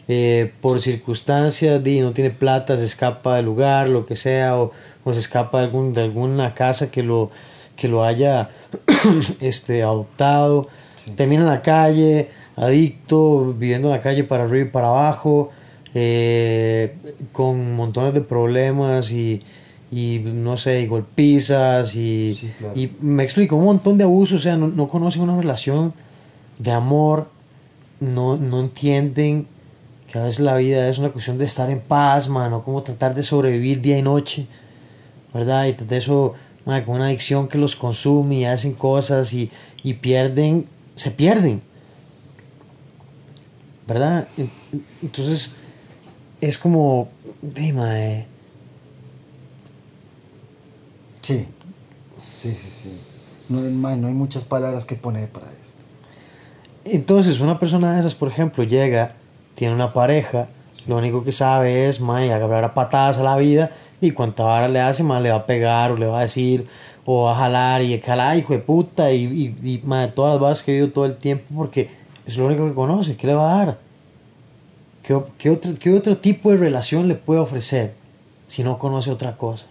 [0.07, 4.71] eh, por circunstancias, no tiene plata, se escapa del lugar, lo que sea, o,
[5.05, 7.29] o se escapa de, algún, de alguna casa que lo,
[7.77, 8.49] que lo haya
[9.39, 10.67] este, adoptado,
[11.15, 15.51] termina en la calle, adicto, viviendo en la calle para arriba y para abajo,
[15.93, 16.95] eh,
[17.31, 19.43] con montones de problemas y,
[19.91, 22.73] y, no sé, y golpizas y, Sí, claro.
[22.75, 25.93] y me explico, un montón de abusos, o sea, no, no conocen una relación
[26.57, 27.27] de amor,
[27.99, 29.47] no, no entienden
[30.11, 33.15] que a veces la vida es una cuestión de estar en paz, mano, como tratar
[33.15, 34.47] de sobrevivir día y noche,
[35.35, 35.65] ¿verdad?
[35.67, 36.33] Y de eso,
[36.65, 39.51] man, con una adicción que los consume y hacen cosas y,
[39.83, 40.65] y pierden,
[40.95, 41.61] se pierden,
[43.87, 44.27] ¿verdad?
[44.37, 44.49] En-
[45.03, 45.51] Entonces,
[46.41, 47.09] es como,
[47.43, 48.27] ve, mae,
[51.21, 51.47] Sí,
[52.37, 52.99] sí, sí, sí.
[53.49, 55.79] No, hay- mae, no hay muchas palabras que poner para esto.
[56.85, 59.13] Entonces, una persona de esas, por ejemplo, llega,
[59.55, 60.49] tiene una pareja,
[60.87, 63.71] lo único que sabe es, mae, agarrar a patadas a la vida
[64.01, 66.67] y cuanta vara le hace, mae, le va a pegar o le va a decir
[67.05, 70.41] o va a jalar y jalar, hijo de puta, y, y, y mae, todas las
[70.41, 71.89] varas que vivido todo el tiempo porque
[72.25, 73.77] es lo único que conoce, ¿qué le va a dar?
[75.03, 77.93] ¿Qué, qué otro, ¿Qué otro tipo de relación le puede ofrecer
[78.47, 79.65] si no conoce otra cosa?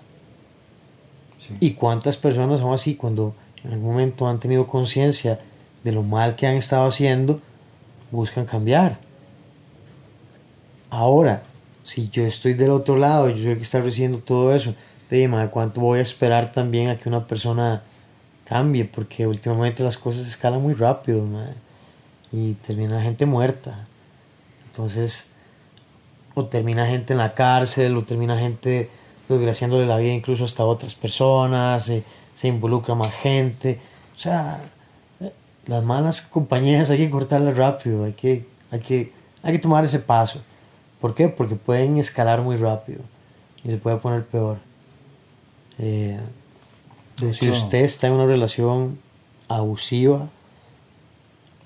[1.38, 1.56] Sí.
[1.60, 5.40] ¿Y cuántas personas son así cuando en algún momento han tenido conciencia
[5.82, 7.40] de lo mal que han estado haciendo,
[8.10, 8.98] buscan cambiar?
[10.90, 11.42] Ahora,
[11.84, 14.74] si yo estoy del otro lado, yo soy el que está recibiendo todo eso,
[15.10, 17.82] dime, ¿cuánto voy a esperar también a que una persona
[18.44, 18.86] cambie?
[18.86, 21.24] Porque últimamente las cosas escalan muy rápido,
[22.32, 23.86] y termina gente muerta.
[24.66, 25.28] Entonces,
[26.34, 28.90] o termina gente en la cárcel, o termina gente
[29.28, 32.02] desgraciándole la vida incluso hasta otras personas, se,
[32.34, 33.78] se involucra más gente.
[34.16, 34.60] O sea,
[35.20, 35.32] eh,
[35.66, 39.12] las malas compañías hay que cortarlas rápido, hay que, hay que,
[39.42, 40.40] hay que tomar ese paso.
[41.04, 41.28] ¿Por qué?
[41.28, 43.00] Porque pueden escalar muy rápido
[43.62, 44.56] y se puede poner peor.
[45.78, 46.18] Eh,
[47.20, 48.98] De si hecho- usted está en una relación
[49.46, 50.30] abusiva,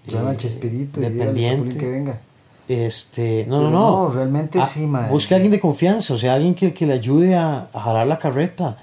[0.09, 2.18] Llama al eh, Chespirito dependiente, Chapulín que venga.
[2.66, 3.91] este, no, no, Pero no.
[4.07, 5.09] no, realmente Ah, sí, mae.
[5.09, 8.09] Busque a alguien de confianza, o sea, alguien que, que le ayude a, a jalar
[8.09, 8.76] la carreta.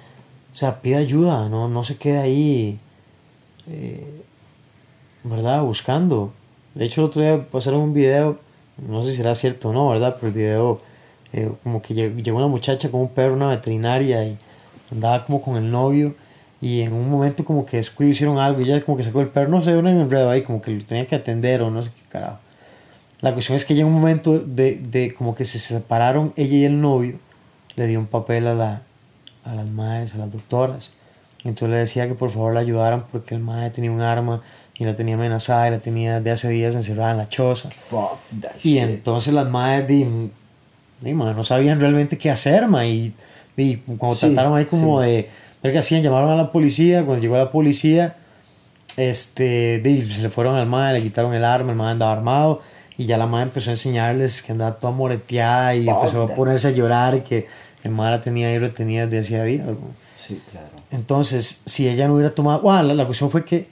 [0.54, 2.80] O sea, pida ayuda, no, no se quede ahí,
[3.68, 4.22] eh,
[5.26, 5.64] ¿verdad?
[5.64, 6.32] Buscando.
[6.76, 8.40] De hecho, el otro día pasaron un video,
[8.78, 10.16] no sé si será cierto o no, ¿verdad?
[10.20, 10.82] Pero el video,
[11.34, 14.38] eh, como que lle- llegó una muchacha con un perro una veterinaria y
[14.92, 16.16] andaba como con el novio.
[16.62, 19.28] Y en un momento como que descuido hicieron algo y ella como que sacó el
[19.28, 21.90] perro, no sé, un enredo ahí, como que lo tenía que atender o no sé
[21.96, 22.40] qué carajo.
[23.22, 26.66] La cuestión es que llega un momento de, de como que se separaron ella y
[26.66, 27.18] el novio,
[27.76, 28.82] le dio un papel a, la,
[29.44, 30.92] a las madres, a las doctoras.
[31.44, 34.42] Entonces le decía que por favor la ayudaran porque el madre tenía un arma
[34.78, 37.70] y la tenía amenazada y la tenía de hace días encerrada en la choza.
[37.90, 38.82] Fuck that Y shit.
[38.84, 40.06] entonces las madres di,
[41.02, 43.14] di, no sabían realmente qué hacer, ma, y,
[43.58, 45.08] y cuando Sí, trataron ahí como sí.
[45.10, 45.30] de
[45.64, 48.16] ver qué hacían, llamaron a la policía, cuando llegó la policía,
[48.98, 52.62] este, di, se le fueron al madre, le quitaron el arma, el madre andaba armado,
[52.98, 56.70] Y ya la madre empezó a enseñarles que andaba toda moreteada y empezó a ponerse
[56.70, 57.48] a llorar y que
[57.84, 59.68] el madre la tenía ahí retenida desde hacía días.
[60.26, 60.68] Sí, claro.
[60.92, 62.62] Entonces, si ella no hubiera tomado.
[62.62, 63.68] Bueno, la, la cuestión fue que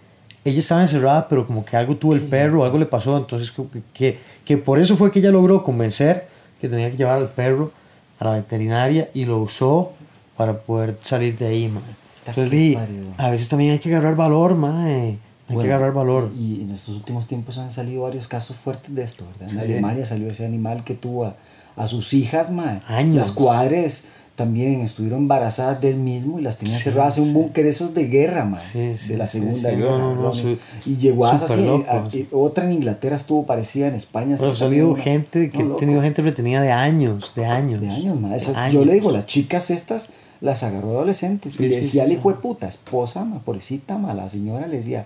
[0.46, 3.18] ella estaba encerrada, pero como que algo tuvo el perro, algo le pasó.
[3.18, 3.64] Entonces, que,
[3.94, 6.28] que, que por eso fue que ella logró convencer
[6.60, 7.72] que tenía que llevar al perro
[8.20, 9.92] a la veterinaria y lo usó
[10.38, 11.84] para poder salir de ahí, mae.
[12.26, 12.80] Entonces dije,
[13.18, 15.10] a veces también hay que agarrar valor, mae.
[15.10, 15.18] Hay
[15.48, 16.32] que Bueno, agarrar valor.
[16.40, 19.54] Y en estos últimos tiempos han salido varios casos fuertes de esto, ¿verdad?
[19.54, 19.72] En Sí.
[19.72, 21.36] Alemania salió ese animal que tuvo a,
[21.76, 22.82] a sus hijas, mae.
[22.88, 23.16] Años.
[23.16, 24.06] Las cuadres
[24.36, 27.34] también estuvieron embarazadas del mismo y las tenían Sí, cerradas en un sí.
[27.36, 28.60] búnker esos de guerra, mae.
[28.60, 29.70] Sí, de la Segunda.
[29.70, 29.90] Guerra.
[29.98, 31.44] No, no, no, y llegó a así,
[31.88, 34.36] a- otra en Inglaterra estuvo parecida en España.
[34.40, 37.80] Pero ha también, gente que ha tenido gente retenida de años, de años.
[37.82, 38.38] De años, mae.
[38.38, 38.74] Esas- Años.
[38.74, 40.10] Yo le digo, las chicas estas
[40.42, 41.60] las agarró adolescentes.
[41.60, 45.06] Y le decía al hijo de puta, esposa, ma, pobrecita, ma, la señora le decía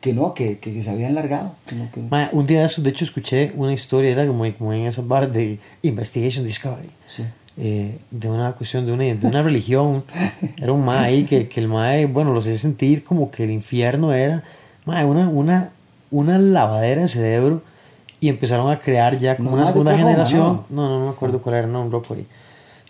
[0.00, 1.52] que no, que, que, que se habían largado.
[1.66, 4.44] que no, que- Mae, un día de esos, de hecho, escuché una historia, era como,
[4.58, 6.90] como en esas barras de Investigation Discovery.
[7.58, 10.04] Eh, de una cuestión de una, de una religión.
[10.58, 14.12] Era un mae que, que el mae, bueno, los hacía sentir como que el infierno
[14.12, 14.44] era
[14.84, 15.70] mae, una, una,
[16.10, 17.62] una lavadera de cerebro
[18.20, 20.62] y empezaron a crear ya como No, una segunda generación.
[20.70, 22.26] No, no, no me acuerdo cuál era, no, un roco ahí.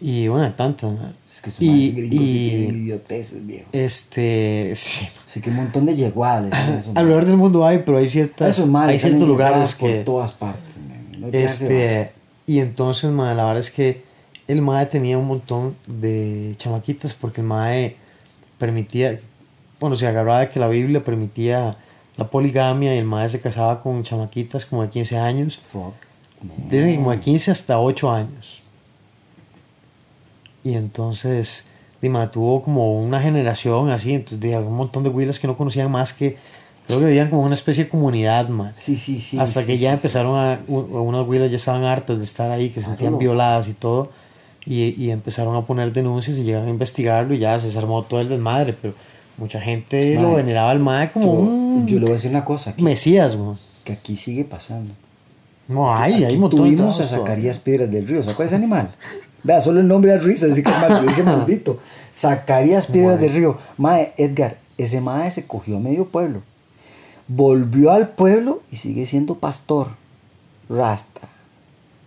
[0.00, 0.96] Y bueno, tanto.
[1.32, 3.68] Es que y, y, tienen idioteces, viejo.
[3.72, 5.06] este, sí.
[5.28, 6.52] Así que un montón de yeguales.
[6.94, 10.64] Alrededor del mundo hay, pero hay ciertas, maes hay ciertos lugares que Por todas partes,
[10.76, 11.20] man.
[11.20, 12.10] No hay Este,
[12.46, 14.05] y entonces, mae, la verdad es que
[14.48, 17.96] el MAE tenía un montón de chamaquitas porque el MAE
[18.58, 19.18] permitía,
[19.80, 21.76] bueno, se agarraba de que la Biblia permitía
[22.16, 25.60] la poligamia y el MAE se casaba con chamaquitas como de 15 años.
[25.70, 25.94] Fuck,
[26.70, 28.62] que como de 15 hasta 8 años.
[30.64, 31.66] Y entonces,
[32.02, 35.90] Dima, tuvo como una generación así, entonces de un montón de huilas que no conocían
[35.90, 36.36] más que,
[36.86, 38.76] creo que vivían como una especie de comunidad más.
[38.76, 39.38] Sí, sí, sí.
[39.38, 39.94] Hasta sí, que ya sí.
[39.94, 43.18] empezaron a, unas huilas ya estaban hartas de estar ahí, que se sentían Claro.
[43.18, 44.10] violadas y todo,
[44.66, 48.20] y, y empezaron a poner denuncias y llegaron a investigarlo y ya se armó todo
[48.20, 48.94] el desmadre, pero
[49.38, 52.44] mucha gente lo veneraba al MAE como Yo, un yo le voy a decir una
[52.44, 53.56] cosa, que, mesías, güey.
[53.84, 54.92] que aquí sigue pasando.
[55.68, 58.22] No, hay, hay Aquí un montón de tuvimos a Zacarías Piedras del Río.
[58.22, 58.94] ¿Se acuerda ese animal?
[59.42, 61.80] Vea, solo el nombre da risa, así que mal, dice maldito.
[62.14, 63.58] Zacarías Piedras del Río.
[63.76, 66.42] Mae, Edgar, ese mae se cogió a medio pueblo.
[67.28, 69.88] Volvió al pueblo y sigue siendo pastor.
[70.68, 71.22] Rasta.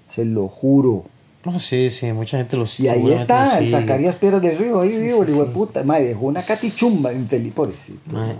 [0.09, 1.05] Se lo juro.
[1.51, 3.79] No, sí, sí, mucha gente lo Y ahí está, el sigue.
[3.81, 5.39] Zacarías Piedras del Río, ahí Sí, vivo, sí, sí.
[5.53, 5.83] puta.
[5.83, 7.99] Mae, dejó una catichumba infeliz, pobrecito.
[8.11, 8.35] Mae, mae.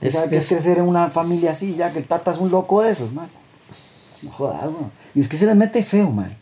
[0.00, 2.50] es- ¿Sabe qué es crecer en una familia así, ya que el tata es un
[2.50, 3.28] loco de esos, man?
[4.22, 4.90] No jodas, weón.
[5.14, 6.34] Y es que se les mete feo, man.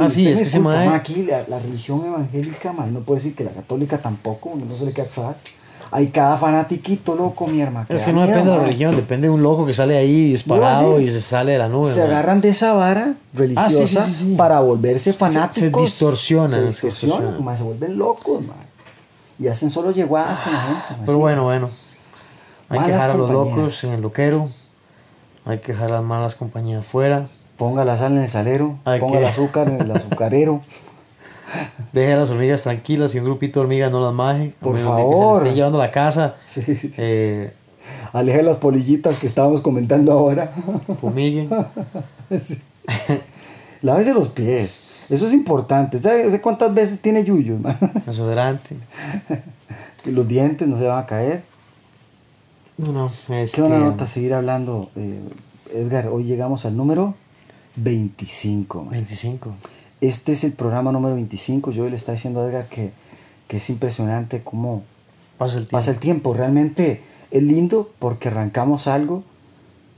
[0.00, 3.34] Ah, sí, es que ese mae- Aquí la, la religión evangélica, man, no puede decir
[3.36, 5.42] que la católica tampoco, no se le queda atrás.
[5.90, 7.86] Hay cada fanatiquito loco, mi hermano.
[7.88, 11.00] Es que no depende de la religión, depende de un loco que sale ahí disparado
[11.00, 11.92] y se sale de la nube.
[11.92, 13.66] Se agarran de esa vara religiosa
[14.02, 14.34] Ah, sí, sí, sí, sí.
[14.36, 15.82] para volverse fanáticos.
[15.82, 17.44] distorsionan, Se se distorsionan, distorsionan.
[17.44, 18.56] man, se vuelven locos, man.
[19.38, 20.82] Y hacen solo yeguadas con la gente.
[20.90, 21.70] man, Pero bueno, bueno.
[22.68, 23.56] Hay que dejar a los compañías.
[23.56, 24.48] locos en el loquero.
[25.44, 27.28] Hay que dejar las malas compañías fuera.
[27.56, 30.60] Ponga la sal en el salero, Hay ponga que- el azúcar en el azucarero.
[31.92, 34.52] Deje a las hormigas tranquilas y un grupito de hormigas no las maje.
[34.60, 35.34] Por de que se favor.
[35.34, 36.34] las estén llevando a la casa.
[36.46, 36.62] Sí.
[36.98, 37.52] Eh,
[38.12, 40.52] Aleje las polillitas que estábamos comentando ahora.
[41.00, 41.48] fumiguen.
[42.44, 42.58] Sí.
[43.82, 44.82] Lávese los pies.
[45.08, 45.98] Eso es importante.
[45.98, 47.60] ¿Sabe cuántas veces tiene yuyos?
[48.06, 48.76] Desodorante.
[50.02, 51.44] Que los dientes no se van a caer.
[52.78, 53.12] No, no.
[53.34, 54.90] Este, Qué buena nota seguir hablando.
[54.96, 55.20] eh,
[55.74, 57.14] Edgar, hoy llegamos al número
[57.76, 58.82] 25.
[58.82, 58.90] man.
[58.90, 59.50] 25.
[60.00, 61.70] Este es el programa número 25.
[61.70, 62.90] Yo le estaba diciendo a Edgar que,
[63.48, 64.82] que es impresionante cómo
[65.38, 65.76] Pasa el tiempo.
[65.76, 66.34] pasa el tiempo.
[66.34, 69.22] Realmente es lindo porque arrancamos algo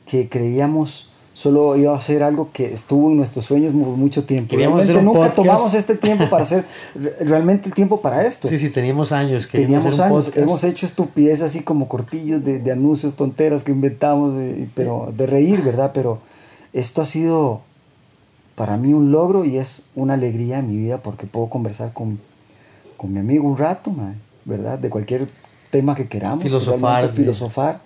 [0.07, 4.51] que creíamos solo iba a ser algo que estuvo en nuestros sueños por mucho tiempo.
[4.51, 5.37] Queríamos realmente nunca podcast.
[5.37, 6.65] tomamos este tiempo para hacer
[6.97, 8.49] re- realmente el tiempo para esto.
[8.49, 9.47] Sí, sí, teníamos años.
[9.47, 10.37] Queríamos Teníamos años, podcast.
[10.49, 15.27] hemos hecho estupidez así como cortillos de, de anuncios, tonteras que inventamos, de- pero de
[15.27, 15.93] reír, ¿verdad?
[15.95, 16.19] Pero
[16.73, 17.61] esto ha sido
[18.59, 22.19] para mí un logro y es una alegría en mi vida porque puedo conversar con,
[22.97, 23.93] con mi amigo un rato,
[24.45, 24.81] ¿verdad?
[24.81, 25.29] De cualquier
[25.71, 26.43] tema que queramos.
[27.13, 27.81] Filosofar.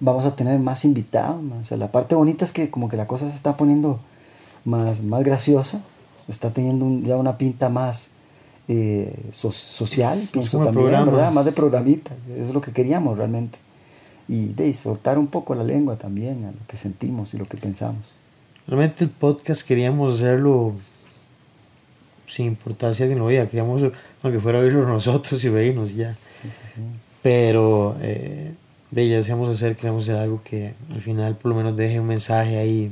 [0.00, 1.40] Vamos a tener más invitados.
[1.40, 1.60] mae.
[1.60, 4.00] O sea, la parte bonita es que como que la cosa se está poniendo
[4.64, 5.80] más, más graciosa,
[6.26, 8.10] está teniendo un- ya una pinta más
[8.68, 10.86] eh, so- social, pienso también.
[11.12, 11.30] ¿verdad?
[11.32, 13.58] Más de programita, es lo que queríamos realmente.
[14.28, 17.56] Y de soltar un poco la lengua también a lo que sentimos y lo que
[17.58, 18.12] pensamos.
[18.66, 20.74] Realmente el podcast queríamos hacerlo
[22.26, 23.46] sin importar si alguien lo veía.
[23.46, 23.92] Queríamos,
[24.22, 26.16] aunque fuera oírlo nosotros y reírnos ya.
[26.30, 26.80] Sí, sí, sí.
[27.22, 28.52] Pero eh,
[28.90, 32.06] de ella deseamos hacer, queremos hacer algo que al final por lo menos deje un
[32.06, 32.90] mensaje ahí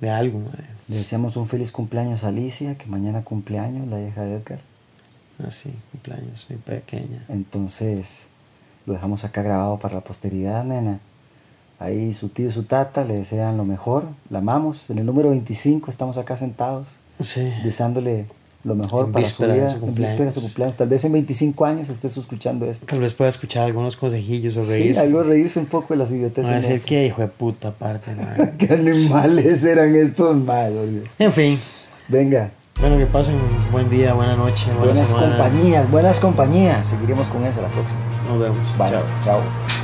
[0.00, 0.78] de algo, mae.
[0.88, 4.60] Le deseamos un feliz cumpleaños a Alicia, que mañana cumpleaños, la hija de Edgar.
[5.38, 5.50] Ah,
[5.92, 7.24] cumpleaños, mi pequeña.
[7.28, 8.28] Entonces,
[8.86, 11.00] lo dejamos acá grabado para la posteridad, nena.
[11.80, 14.90] Ahí su tío y su tata le desean lo mejor, la amamos.
[14.90, 16.88] En el número 25 estamos acá sentados,
[17.20, 17.52] Sí.
[17.62, 18.26] deseándole
[18.64, 20.76] lo mejor En para su vida, su en víspera su cumpleaños.
[20.76, 22.86] Tal vez en 25 años estés escuchando esto.
[22.86, 25.00] Tal vez pueda escuchar algunos consejillos o Sí, reírse.
[25.00, 26.44] algo reírse un poco de las idioteces.
[26.46, 28.10] No va a decir que hijo de puta aparte.
[28.58, 30.88] Qué animales eran estos malos.
[31.18, 31.58] En fin.
[32.08, 32.50] Venga,
[32.80, 35.36] Bueno, que pasen un buen día, buena noche, buena buenas semana.
[35.36, 36.86] compañías, buenas compañías.
[36.86, 38.00] Seguiremos con eso la próxima.
[38.28, 38.78] Nos vemos.
[38.78, 39.02] Vale, Chao.
[39.24, 39.77] chao.